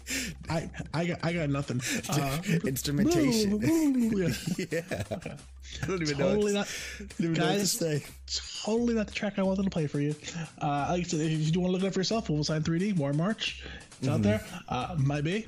[0.49, 1.81] I I got I got nothing.
[2.09, 3.61] Uh, Instrumentation.
[3.61, 4.29] yeah.
[4.71, 5.03] yeah,
[5.83, 6.29] I don't even know.
[6.31, 6.69] totally to, not.
[6.99, 7.79] don't even Guys,
[8.65, 10.15] totally not the track I wanted to play for you.
[10.61, 12.63] Uh, like I said, if you do want to look it up for yourself, Wolfenstein
[12.63, 13.63] 3D, War March,
[13.99, 14.43] it's out there.
[14.69, 15.47] Uh, might be,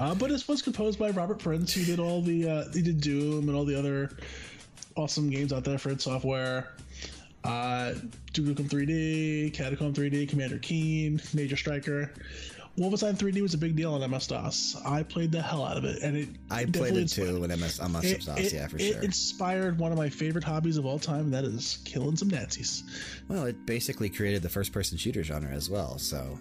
[0.00, 3.00] uh, but it was composed by Robert Prince, who did all the uh, he did
[3.00, 4.10] Doom and all the other
[4.96, 6.72] awesome games out there for id Software.
[7.48, 7.94] Uh,
[8.32, 12.12] Duke Nukem 3D, Catacomb 3D, Commander Keen, Major Stryker.
[12.78, 14.76] Wolfenstein 3D was a big deal on MS DOS.
[14.86, 17.80] I played the hell out of it, and it I played it too when MS
[17.80, 19.02] on it, Sauce, it- yeah, for it sure.
[19.02, 22.84] inspired one of my favorite hobbies of all time, and that is killing some Nazis.
[23.26, 25.98] Well, it basically created the first-person shooter genre as well.
[25.98, 26.38] So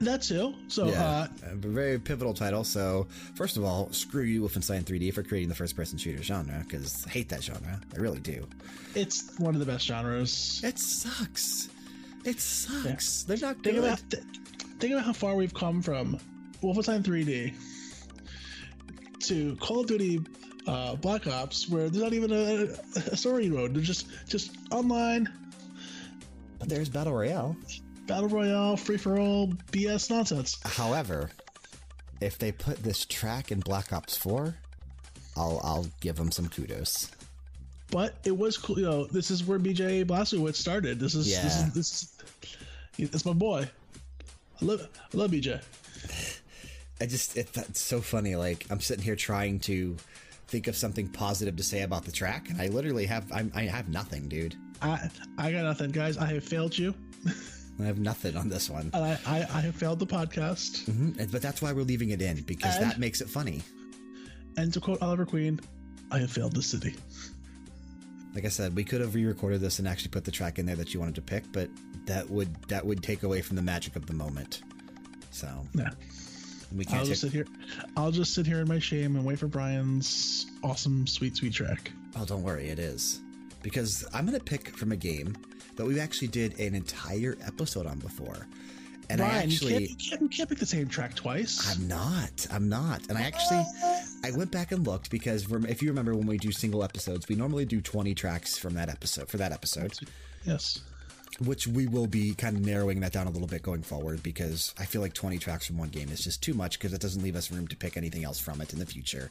[0.00, 0.54] That too.
[0.68, 2.64] So, yeah, uh, a very pivotal title.
[2.64, 7.06] So first of all, screw you, Wolfenstein 3D, for creating the first-person shooter genre because
[7.06, 7.80] I hate that genre.
[7.94, 8.46] I really do.
[8.94, 10.60] it's one of the best genres.
[10.64, 11.68] It sucks.
[12.24, 13.22] It sucks.
[13.24, 13.84] They're not Think good.
[13.84, 14.22] about, th-
[14.80, 16.18] think about how far we've come from
[16.62, 17.54] Wolfenstein 3D
[19.20, 20.20] to Call of Duty
[20.66, 22.68] uh, Black Ops, where there's not even a,
[23.12, 23.74] a story mode.
[23.74, 25.28] They're just just online
[26.58, 27.56] But there's battle royale.
[28.06, 30.58] Battle royale, free for all, BS nonsense.
[30.64, 31.30] However,
[32.20, 34.54] if they put this track in Black Ops 4,
[35.36, 37.10] I'll I'll give them some kudos.
[37.90, 38.78] But it was cool.
[38.78, 40.98] You know, this is where BJ Blazkowicz started.
[40.98, 41.66] This is this Yeah.
[41.66, 42.02] is this.
[42.98, 43.68] Is, it's my boy.
[44.60, 45.60] I love I love BJ.
[47.00, 48.36] I just it, that's so funny.
[48.36, 49.96] Like I'm sitting here trying to
[50.46, 53.62] think of something positive to say about the track, and I literally have I'm, I
[53.62, 54.54] have nothing, dude.
[54.80, 56.16] I I got nothing, guys.
[56.16, 56.94] I have failed you,
[57.80, 58.90] I have nothing on this one.
[58.94, 60.84] and I I, I have failed the podcast.
[60.84, 61.30] Mhm.
[61.32, 63.62] But that's why we're leaving it in because And- that makes it funny.
[64.56, 65.58] And to quote Oliver Queen,
[66.12, 66.94] I have failed the city.
[68.34, 70.76] Like I said, we could have re-recorded this and actually put the track in there
[70.76, 71.68] that you wanted to pick, but
[72.06, 74.62] that would that would take away from the magic of the moment.
[75.30, 75.90] So Yeah,
[76.74, 76.98] we can't.
[77.00, 77.46] I'll just sit here.
[77.96, 81.90] I'll just sit here in my shame and wait for Brian's awesome, sweet, sweet track.
[82.16, 83.20] oh, don't worry, it is
[83.62, 85.36] because I'm gonna pick from a game
[85.76, 88.46] that we actually did an entire episode on before,
[89.10, 89.72] and I actually.
[89.72, 91.76] you, can't, you, can't, you can't pick the same track twice.
[91.76, 92.46] I'm not.
[92.50, 93.02] I'm not.
[93.08, 93.64] And I actually,
[94.24, 97.34] I went back and looked because if you remember when we do single episodes, we
[97.34, 99.98] normally do 20 tracks from that episode for that episode,
[100.44, 100.80] yes.
[101.44, 104.74] which we will be kind of narrowing that down a little bit going forward because
[104.78, 107.22] I feel like 20 tracks from one game is just too much because it doesn't
[107.22, 109.30] leave us room to pick anything else from it in the future.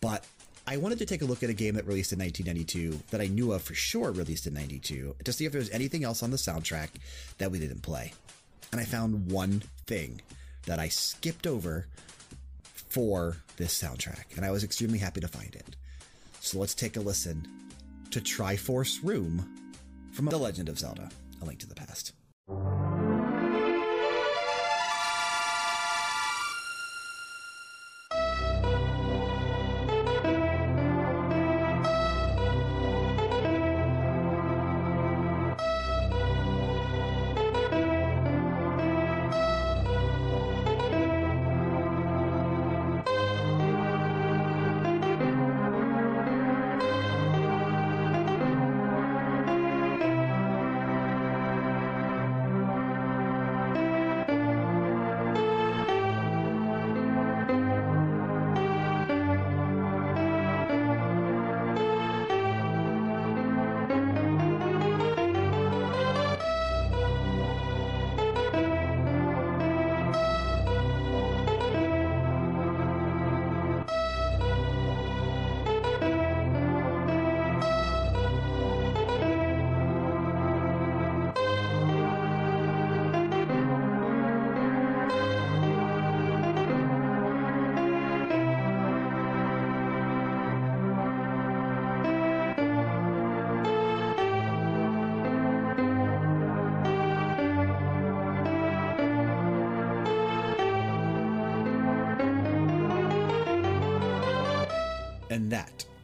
[0.00, 0.26] But
[0.68, 3.28] I wanted to take a look at a game that released in 1992 that I
[3.28, 6.32] knew of for sure released in 92 to see if there was anything else on
[6.32, 6.88] the soundtrack
[7.38, 8.12] that we didn't play.
[8.72, 10.20] And I found one thing
[10.66, 11.86] that I skipped over
[12.64, 15.76] for this soundtrack, and I was extremely happy to find it.
[16.40, 17.46] So let's take a listen
[18.10, 19.48] to Triforce Room
[20.12, 21.10] from The Legend of Zelda
[21.42, 22.12] A Link to the Past.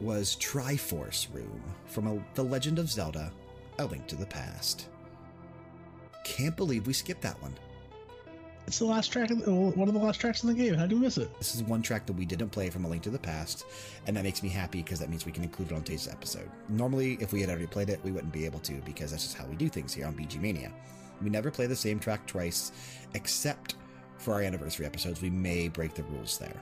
[0.03, 3.33] Was Triforce Room from a, The Legend of Zelda
[3.79, 4.89] A Link to the Past.
[6.25, 7.55] Can't believe we skipped that one.
[8.67, 10.75] It's the last track, of the, one of the last tracks in the game.
[10.75, 11.37] How do we miss it?
[11.39, 13.65] This is one track that we didn't play from A Link to the Past,
[14.07, 16.51] and that makes me happy because that means we can include it on today's episode.
[16.69, 19.37] Normally, if we had already played it, we wouldn't be able to because that's just
[19.37, 20.73] how we do things here on BG Mania.
[21.23, 22.73] We never play the same track twice,
[23.15, 23.77] except
[24.19, 25.23] for our anniversary episodes.
[25.23, 26.61] We may break the rules there.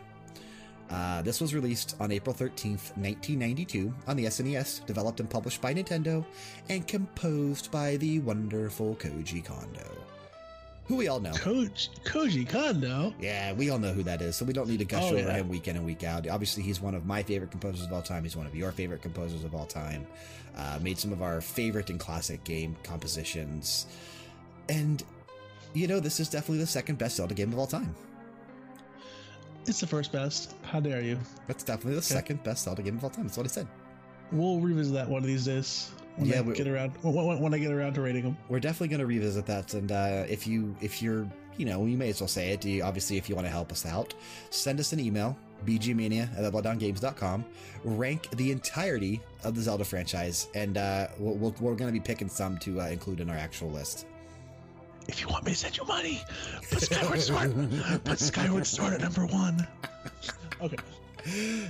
[0.90, 5.72] Uh, this was released on April 13th, 1992, on the SNES, developed and published by
[5.72, 6.24] Nintendo,
[6.68, 9.86] and composed by the wonderful Koji Kondo
[10.90, 11.30] who we all know.
[11.30, 13.14] Coach Koji Kondo.
[13.20, 15.18] Yeah, we all know who that is, so we don't need to gush Oh, over
[15.18, 15.34] yeah.
[15.34, 16.28] him week in and week out.
[16.28, 18.24] Obviously, he's one of my favorite composers of all time.
[18.24, 20.04] He's one of your favorite composers of all time.
[20.56, 23.86] Uh, made some of our favorite and classic game compositions,
[24.68, 25.04] and
[25.74, 27.94] you know this is definitely the second best Zelda game of all time.
[29.66, 30.54] It's the first best.
[30.62, 31.18] How dare you?
[31.46, 33.26] That's definitely the second best Zelda game of all time.
[33.26, 33.68] That's what I said.
[34.32, 35.90] We'll revisit that one of these days.
[36.16, 38.36] When Yeah, I we- get around when, when- I get around to rating them.
[38.48, 41.96] We're definitely going to revisit that, and uh, if you if you're you know you
[41.96, 42.64] may as well say it.
[42.64, 44.14] You, obviously, if you want to help us out,
[44.50, 45.36] send us an email
[45.66, 47.44] bgmania at leveldowngames.com.
[47.84, 52.02] Rank the entirety of the Zelda franchise, and uh, we'll, we'll, we're going to be
[52.02, 54.06] picking some to uh, include in our actual list.
[55.08, 56.22] If you want me to send you money,
[56.70, 57.54] put Skyward Sword.
[58.04, 59.66] put Skyward Sword at number one.
[60.60, 60.76] Okay.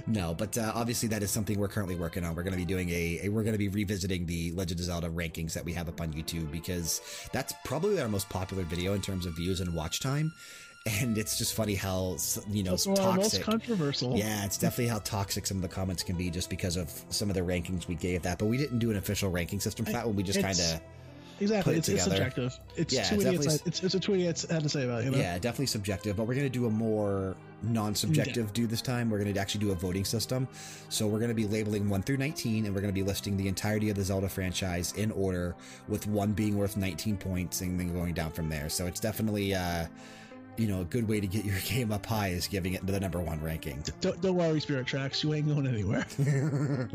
[0.06, 2.34] No, but uh, obviously that is something we're currently working on.
[2.34, 4.86] We're going to be doing a, a we're going to be revisiting the Legend of
[4.86, 7.00] Zelda rankings that we have up on YouTube because
[7.32, 10.32] that's probably our most popular video in terms of views and watch time.
[10.86, 12.16] And it's just funny how
[12.48, 13.42] you know That's one most toxic.
[13.42, 14.16] controversial.
[14.16, 17.28] Yeah, it's definitely how toxic some of the comments can be just because of some
[17.28, 18.38] of the rankings we gave that.
[18.38, 20.16] But we didn't do an official ranking system for that one.
[20.16, 20.80] We just kind of
[21.40, 21.76] Exactly.
[21.76, 22.58] It's, it's subjective.
[22.76, 23.66] It's Yeah, two it's idiots.
[23.66, 25.18] It's, it's a two idiots had to say about it, you know?
[25.18, 29.10] Yeah, definitely subjective, but we're going to do a more non subjective do this time.
[29.10, 30.46] We're going to actually do a voting system.
[30.88, 33.36] So we're going to be labeling 1 through 19, and we're going to be listing
[33.36, 35.54] the entirety of the Zelda franchise in order,
[35.88, 38.68] with 1 being worth 19 points and then going down from there.
[38.68, 39.54] So it's definitely.
[39.54, 39.86] Uh,
[40.56, 42.98] you know, a good way to get your game up high is giving it the
[43.00, 43.82] number one ranking.
[44.00, 45.22] Don't, don't worry, Spirit Tracks.
[45.22, 46.06] You ain't going anywhere.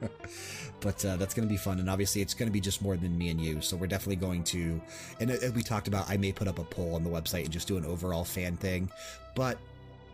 [0.80, 1.78] but uh, that's going to be fun.
[1.78, 3.60] And obviously, it's going to be just more than me and you.
[3.60, 4.80] So we're definitely going to,
[5.20, 7.50] and as we talked about, I may put up a poll on the website and
[7.50, 8.90] just do an overall fan thing.
[9.34, 9.58] But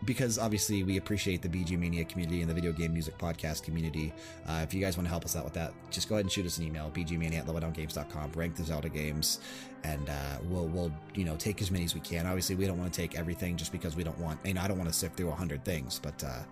[0.07, 4.13] because obviously we appreciate the BG Mania community and the video game music podcast community,
[4.49, 6.33] uh, if you guys want to help us out with that, just go ahead and
[6.33, 9.41] shoot us an email, bgmania at leveldowngames.com, rank the Zelda games,
[9.85, 12.27] and uh, we'll, we'll, you know, take as many as we can.
[12.27, 14.79] Obviously, we don't want to take everything just because we don't want, know, I don't
[14.79, 16.43] want to sift through 100 things, but uh,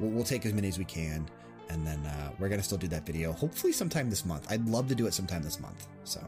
[0.00, 1.26] we'll, we'll take as many as we can
[1.70, 4.50] and then uh, we're gonna still do that video hopefully sometime this month.
[4.50, 6.20] I'd love to do it sometime this month so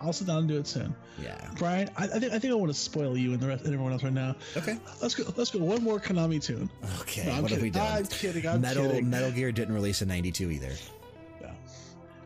[0.00, 0.94] I'll sit down and do it soon.
[1.22, 3.64] yeah Brian, I, I think I think I want to spoil you and the rest
[3.64, 4.34] and everyone else right now.
[4.56, 5.24] okay Let's go.
[5.36, 5.58] Let's go.
[5.58, 6.70] One more Konami tune.
[7.00, 7.72] okay No, what have we kidding.
[7.72, 8.46] done I'm kidding.
[8.46, 9.10] I'm metal kidding.
[9.10, 10.72] metal gear didn't release in 92 either
[11.40, 11.52] Yeah.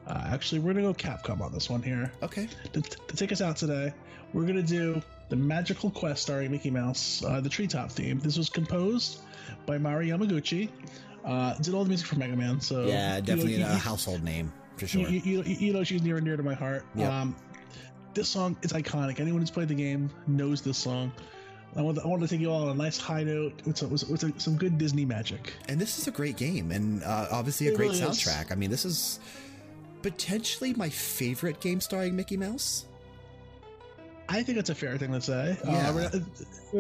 [0.06, 2.12] Uh, actually, we're gonna go Capcom on this one here.
[2.22, 3.92] okay To, to take us out today,
[4.32, 8.18] we're gonna do the Magical Quest starring Mickey Mouse, uh, the Treetop theme.
[8.20, 9.20] This was composed
[9.66, 10.68] by Mari Yamaguchi.
[11.24, 12.60] Uh, did all the music for Mega Man.
[12.60, 15.82] So yeah you know, definitely a you- household name for sure you, you, you know
[15.84, 16.84] she's near and dear to my heart.
[16.94, 17.10] Yep.
[17.10, 17.36] Um,
[18.14, 19.20] this song is iconic.
[19.20, 21.12] Anyone who's played the game knows this song.
[21.76, 23.90] I want, I want to take you all on a nice high note with, some,
[23.90, 25.52] with, some good Disney magic.
[25.68, 28.08] and this is a great game and uh, obviously a It great really is.
[28.08, 29.18] soundtrack i mean this is
[30.02, 32.86] potentially my favorite game starring mickey mouse
[34.28, 35.58] I think that's a fair thing to say.
[35.66, 35.90] Yeah.
[35.90, 36.20] Uh,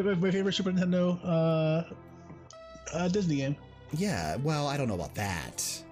[0.02, 1.84] my, my favorite Super Nintendo uh,
[2.96, 3.56] uh, Disney game.
[3.96, 5.82] yeah well i don't know about that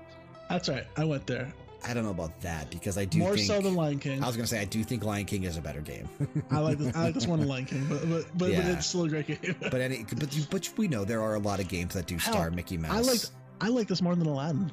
[0.49, 0.87] That's right.
[0.97, 1.53] I went there.
[1.85, 4.23] I don't know about that because i do More think so than Lion King.
[4.23, 6.09] i was gonna say i do think lion king is a better game
[6.51, 6.95] I like this.
[6.97, 8.63] I like this one Lion King, but but but, Yeah.
[8.63, 9.57] but it's still a great game.
[9.61, 12.17] But any, but you, but we know there are a lot of games that do
[12.19, 12.93] Hell, star Mickey Mouse.
[12.93, 13.21] I like
[13.61, 14.71] I like this more than Aladdin.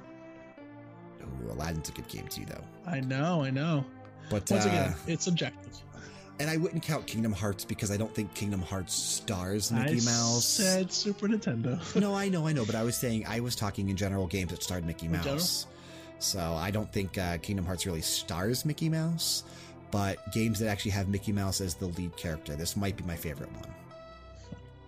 [1.21, 2.63] Ooh, Aladdin's a good game too, though.
[2.85, 3.43] I know.
[3.43, 3.85] I know.
[4.29, 5.77] But Once uh, again, it's subjective.
[6.39, 10.05] and I wouldn't count Kingdom Hearts because I don't think Kingdom Hearts stars Mickey I
[10.05, 10.45] Mouse.
[10.45, 11.79] said Super Nintendo.
[11.99, 14.51] no, I know, I know, but I was saying I was talking in general games
[14.51, 15.07] that starred Mickey?
[15.07, 15.67] Mouse.
[16.19, 19.43] So I don't think uh, Kingdom Hearts really stars Mickey Mouse,
[19.89, 22.55] but games that actually have Mickey Mouse as the lead character.
[22.55, 23.73] This might be my favorite one.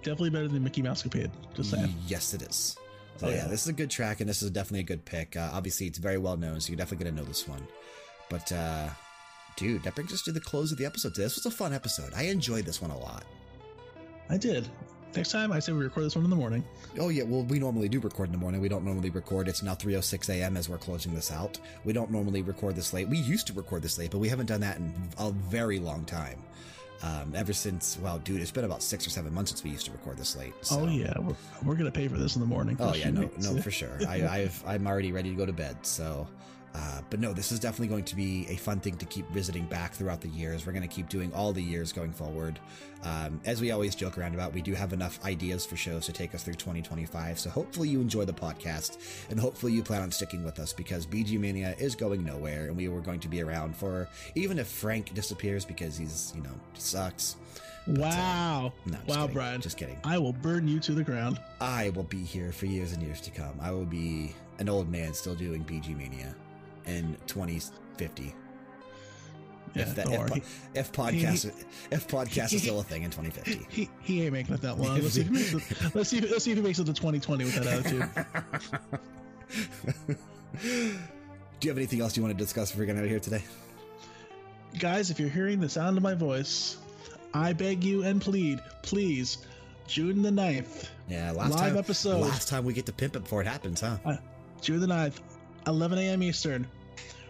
[0.04, 1.32] Definitely better than Mickey Mousecapade.
[1.54, 1.94] Just saying.
[2.08, 2.76] Yes, it is.
[3.18, 3.48] So Oh, yeah, yeah.
[3.48, 5.36] this is a good track, and this is definitely a good pick.
[5.38, 7.66] Uh, obviously, it's very well known, so you're definitely gonna know this one.
[8.30, 8.90] But uh,
[9.58, 11.14] dude, that brings us to the close of the episode.
[11.14, 11.24] Today.
[11.26, 12.14] This was a fun episode.
[12.16, 13.26] I enjoyed this one a lot.
[14.30, 14.68] I did.
[15.16, 16.64] Next time, I say we record this one in the morning.
[17.00, 18.62] Oh yeah, well we normally do record in the morning.
[18.62, 19.48] We don't normally record.
[19.48, 20.56] It's now 3:06 a.m.
[20.56, 21.60] as we're closing this out.
[21.84, 23.10] We don't normally record this late.
[23.10, 26.06] We used to record this late, but we haven't done that in a very long
[26.06, 26.40] time.
[27.04, 29.86] Um, ever since, well, dude, it's been about six or seven months since we used
[29.88, 30.54] to record this late.
[30.62, 30.82] So.
[30.82, 31.36] Oh yeah, we're,
[31.66, 32.78] we're gonna pay for this in the morning.
[32.80, 33.98] Oh yeah, no, no, for sure.
[34.08, 35.78] I, I've, I'm already ready to go to bed.
[35.82, 36.28] So,
[36.74, 39.66] uh, but no, this is definitely going to be a fun thing to keep visiting
[39.66, 40.66] back throughout the years.
[40.66, 42.60] We're going to keep doing all the years going forward.
[43.04, 46.14] Um, as we always joke around about, we do have enough ideas for shows to
[46.14, 47.40] take us through 2025.
[47.40, 48.98] So hopefully you enjoy the podcast
[49.30, 52.78] and hopefully you plan on sticking with us because BG Mania is going nowhere and
[52.78, 56.54] we were going to be around for even if Frank disappears because he's, you know,
[56.76, 57.36] sucks.
[57.88, 58.72] Wow.
[58.86, 59.34] No, wow, kidding.
[59.34, 59.62] Brian.
[59.62, 60.00] Just kidding.
[60.06, 61.42] I will burn you to the ground.
[61.60, 63.60] I will be here for years and years to come.
[63.60, 66.36] I will be an old man still doing BG Mania
[66.86, 68.36] in 2050.
[69.74, 71.54] Yeah, if, that, if, if podcast
[71.92, 73.68] if podcast is still a thing in 2050.
[73.70, 74.96] He, he ain't making it that long.
[75.02, 76.18] Let's see, if he makes it, let's see.
[76.18, 78.10] If, let's see if he makes it to 2020 with that attitude.
[80.62, 83.20] Do you have anything else you want to discuss before we get out of here
[83.20, 83.44] today?
[84.80, 86.78] Guys, if you're hearing the sound of my voice,
[87.34, 89.38] I beg you and plead, please,
[89.88, 92.22] June the 9th, Yeah, last Live time episode.
[92.22, 93.98] Last time we get to pimp it before it happens, huh?
[94.06, 94.18] uh,
[94.62, 95.20] June the 9th,
[95.68, 96.24] 11 a.m.
[96.24, 96.68] Eastern.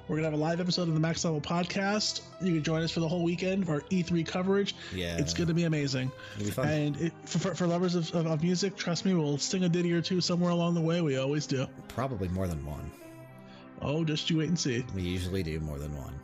[0.08, 2.22] We're gonna have a live episode of the Max Level Podcast.
[2.42, 4.76] You can join us for the whole weekend for our E3 coverage.
[4.94, 6.12] Yeah, It's gonna be amazing.
[6.38, 6.52] Be.
[6.62, 9.70] And it, for, for, for lovers of, of, of music, trust me, we'll sing a
[9.70, 11.02] ditty or two somewhere along the way.
[11.02, 11.66] We always do.
[11.88, 12.92] Probably more than one.
[13.82, 14.86] Oh, just you wait and see.
[14.94, 16.20] We usually do more than one.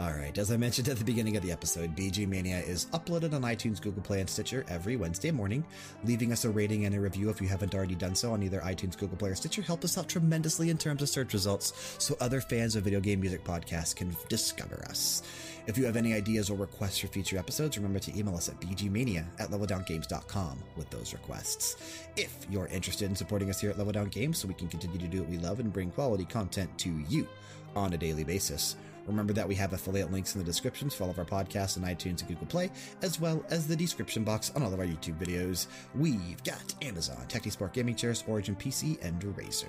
[0.00, 3.34] All right, as I mentioned at the beginning of the episode, BG Mania is uploaded
[3.34, 5.62] on iTunes, Google Play, and Stitcher every Wednesday morning.
[6.04, 8.60] Leaving us a rating and a review if you haven't already done so on either
[8.60, 12.16] iTunes, Google Play, or Stitcher help us out tremendously in terms of search results so
[12.18, 15.22] other fans of video game music podcasts can discover us.
[15.66, 18.58] If you have any ideas or requests for future episodes, remember to email us at
[18.58, 21.76] bgmania at leveldowngames.com with those requests.
[22.16, 24.98] If you're interested in supporting us here at Level Down Games so we can continue
[24.98, 27.28] to do what we love and bring quality content to you
[27.76, 31.10] on a daily basis, Remember that we have affiliate links in the descriptions for all
[31.10, 32.70] of our podcasts on iTunes and Google Play,
[33.02, 35.66] as well as the description box on all of our YouTube videos.
[35.94, 39.64] We've got Amazon, Technisport Gaming Chairs, Origin PC, and Razer.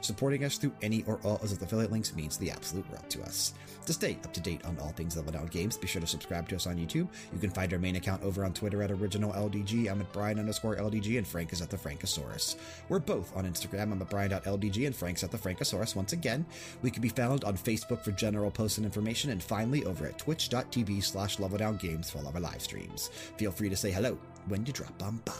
[0.00, 3.22] Supporting us through any or all of those affiliate links means the absolute world to
[3.22, 3.54] us.
[3.86, 6.48] To stay up to date on all things Level Down Games, be sure to subscribe
[6.48, 7.08] to us on YouTube.
[7.32, 9.88] You can find our main account over on Twitter at OriginalLDG.
[9.90, 12.56] I'm at Brian underscore LDG, and Frank is at the Frankosaurus.
[12.88, 13.92] We're both on Instagram.
[13.92, 15.94] I'm at Brian.LDG, and Frank's at the Frankosaurus.
[15.94, 16.44] Once again,
[16.82, 20.18] we can be found on Facebook for general posts and information, and finally over at
[20.18, 23.08] twitch.tv slash leveldowngames for all of our live streams.
[23.36, 25.32] Feel free to say hello when you drop on by.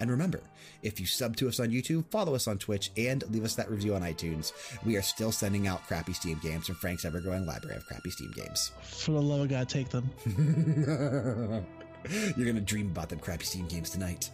[0.00, 0.40] And remember,
[0.82, 3.70] if you sub to us on YouTube, follow us on Twitch, and leave us that
[3.70, 4.52] review on iTunes,
[4.84, 8.10] we are still sending out crappy Steam games from Frank's ever growing library of crappy
[8.10, 8.72] Steam games.
[8.82, 10.10] For the love of God, take them.
[12.34, 14.30] You're going to dream about them crappy Steam games tonight.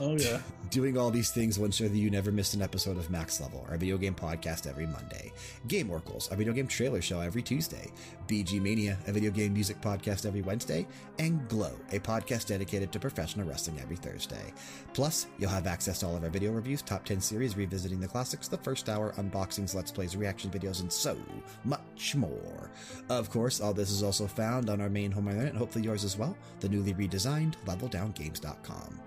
[0.00, 0.40] Oh yeah.
[0.70, 3.66] Doing all these things will ensure that you never miss an episode of Max Level,
[3.68, 5.32] our video game podcast every Monday.
[5.68, 7.90] Game Oracles, a video game trailer show every Tuesday.
[8.26, 10.86] BG Mania, a video game music podcast every Wednesday.
[11.18, 14.54] And Glow, a podcast dedicated to professional wrestling every Thursday.
[14.94, 18.08] Plus, you'll have access to all of our video reviews, top 10 series, revisiting the
[18.08, 21.18] classics, the first hour, unboxings, let's plays, reaction videos, and so
[21.64, 22.70] much more.
[23.10, 26.02] Of course, all this is also found on our main home internet, and hopefully yours
[26.02, 29.00] as well, the newly redesigned leveldowngames.com.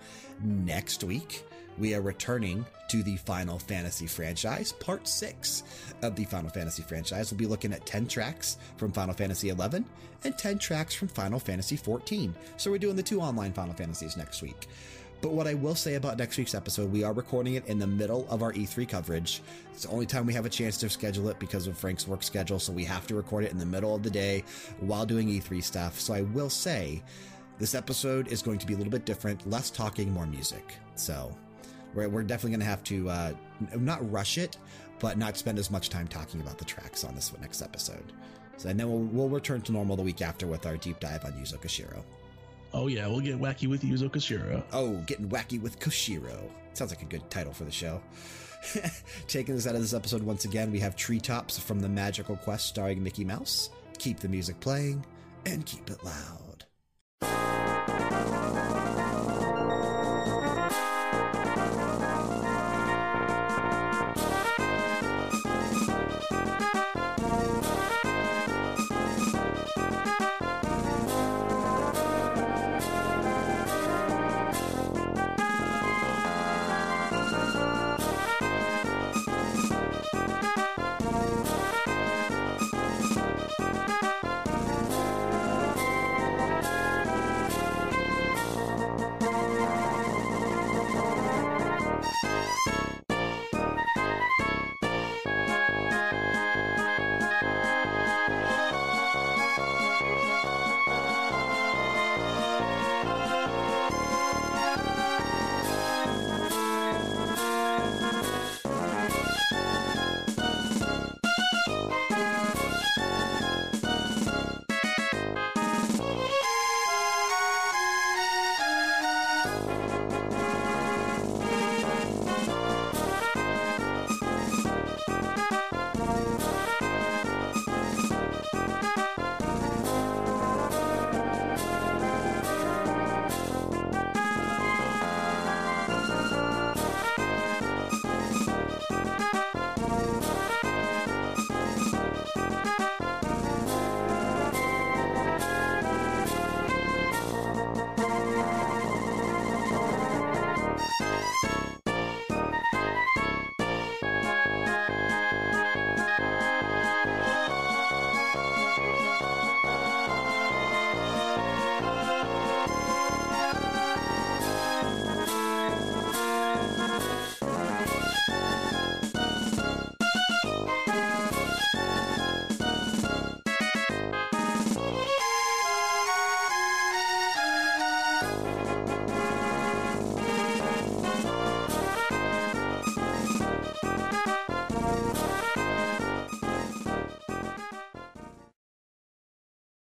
[0.45, 1.43] Next week,
[1.80, 5.63] we are returning to the Final Fantasy franchise, part six
[6.03, 7.31] of the Final Fantasy franchise.
[7.31, 9.84] We'll be looking at 10 tracks from Final Fantasy XI
[10.23, 12.31] and 10 tracks from Final Fantasy XIV.
[12.57, 14.67] So we're doing the two online Final Fantasies next week.
[15.19, 17.88] But what I will say about next week's episode, we are recording it in the
[17.88, 19.41] middle of our E3 coverage.
[19.73, 22.22] It's the only time we have a chance to schedule it because of Frank's work
[22.22, 24.43] schedule, so we have to record it in the middle of the day
[24.81, 25.99] while doing E3 stuff.
[25.99, 27.01] So I will say
[27.57, 30.76] this episode is going to be a little bit different, less talking, more music.
[30.95, 31.36] So
[31.94, 33.34] we're, we're definitely going to have to uh,
[33.77, 34.57] not rush it,
[34.99, 38.11] but not spend as much time talking about the tracks on this next episode.
[38.57, 41.26] So, and then we'll, we'll return to normal the week after with our deep dive
[41.26, 42.03] on Yuzo Koshiro.
[42.73, 44.64] Oh yeah, we'll get wacky with Yuzo Koshiro.
[44.73, 46.49] Oh, getting wacky with Koshiro.
[46.73, 48.02] Sounds like a good title for the show.
[49.27, 52.65] Taking us out of this episode once again, we have Treetops from the Magical Quest
[52.65, 53.69] starring Mickey Mouse.
[53.98, 55.06] Keep the music playing
[55.45, 56.44] and keep it loud
[57.22, 57.65] you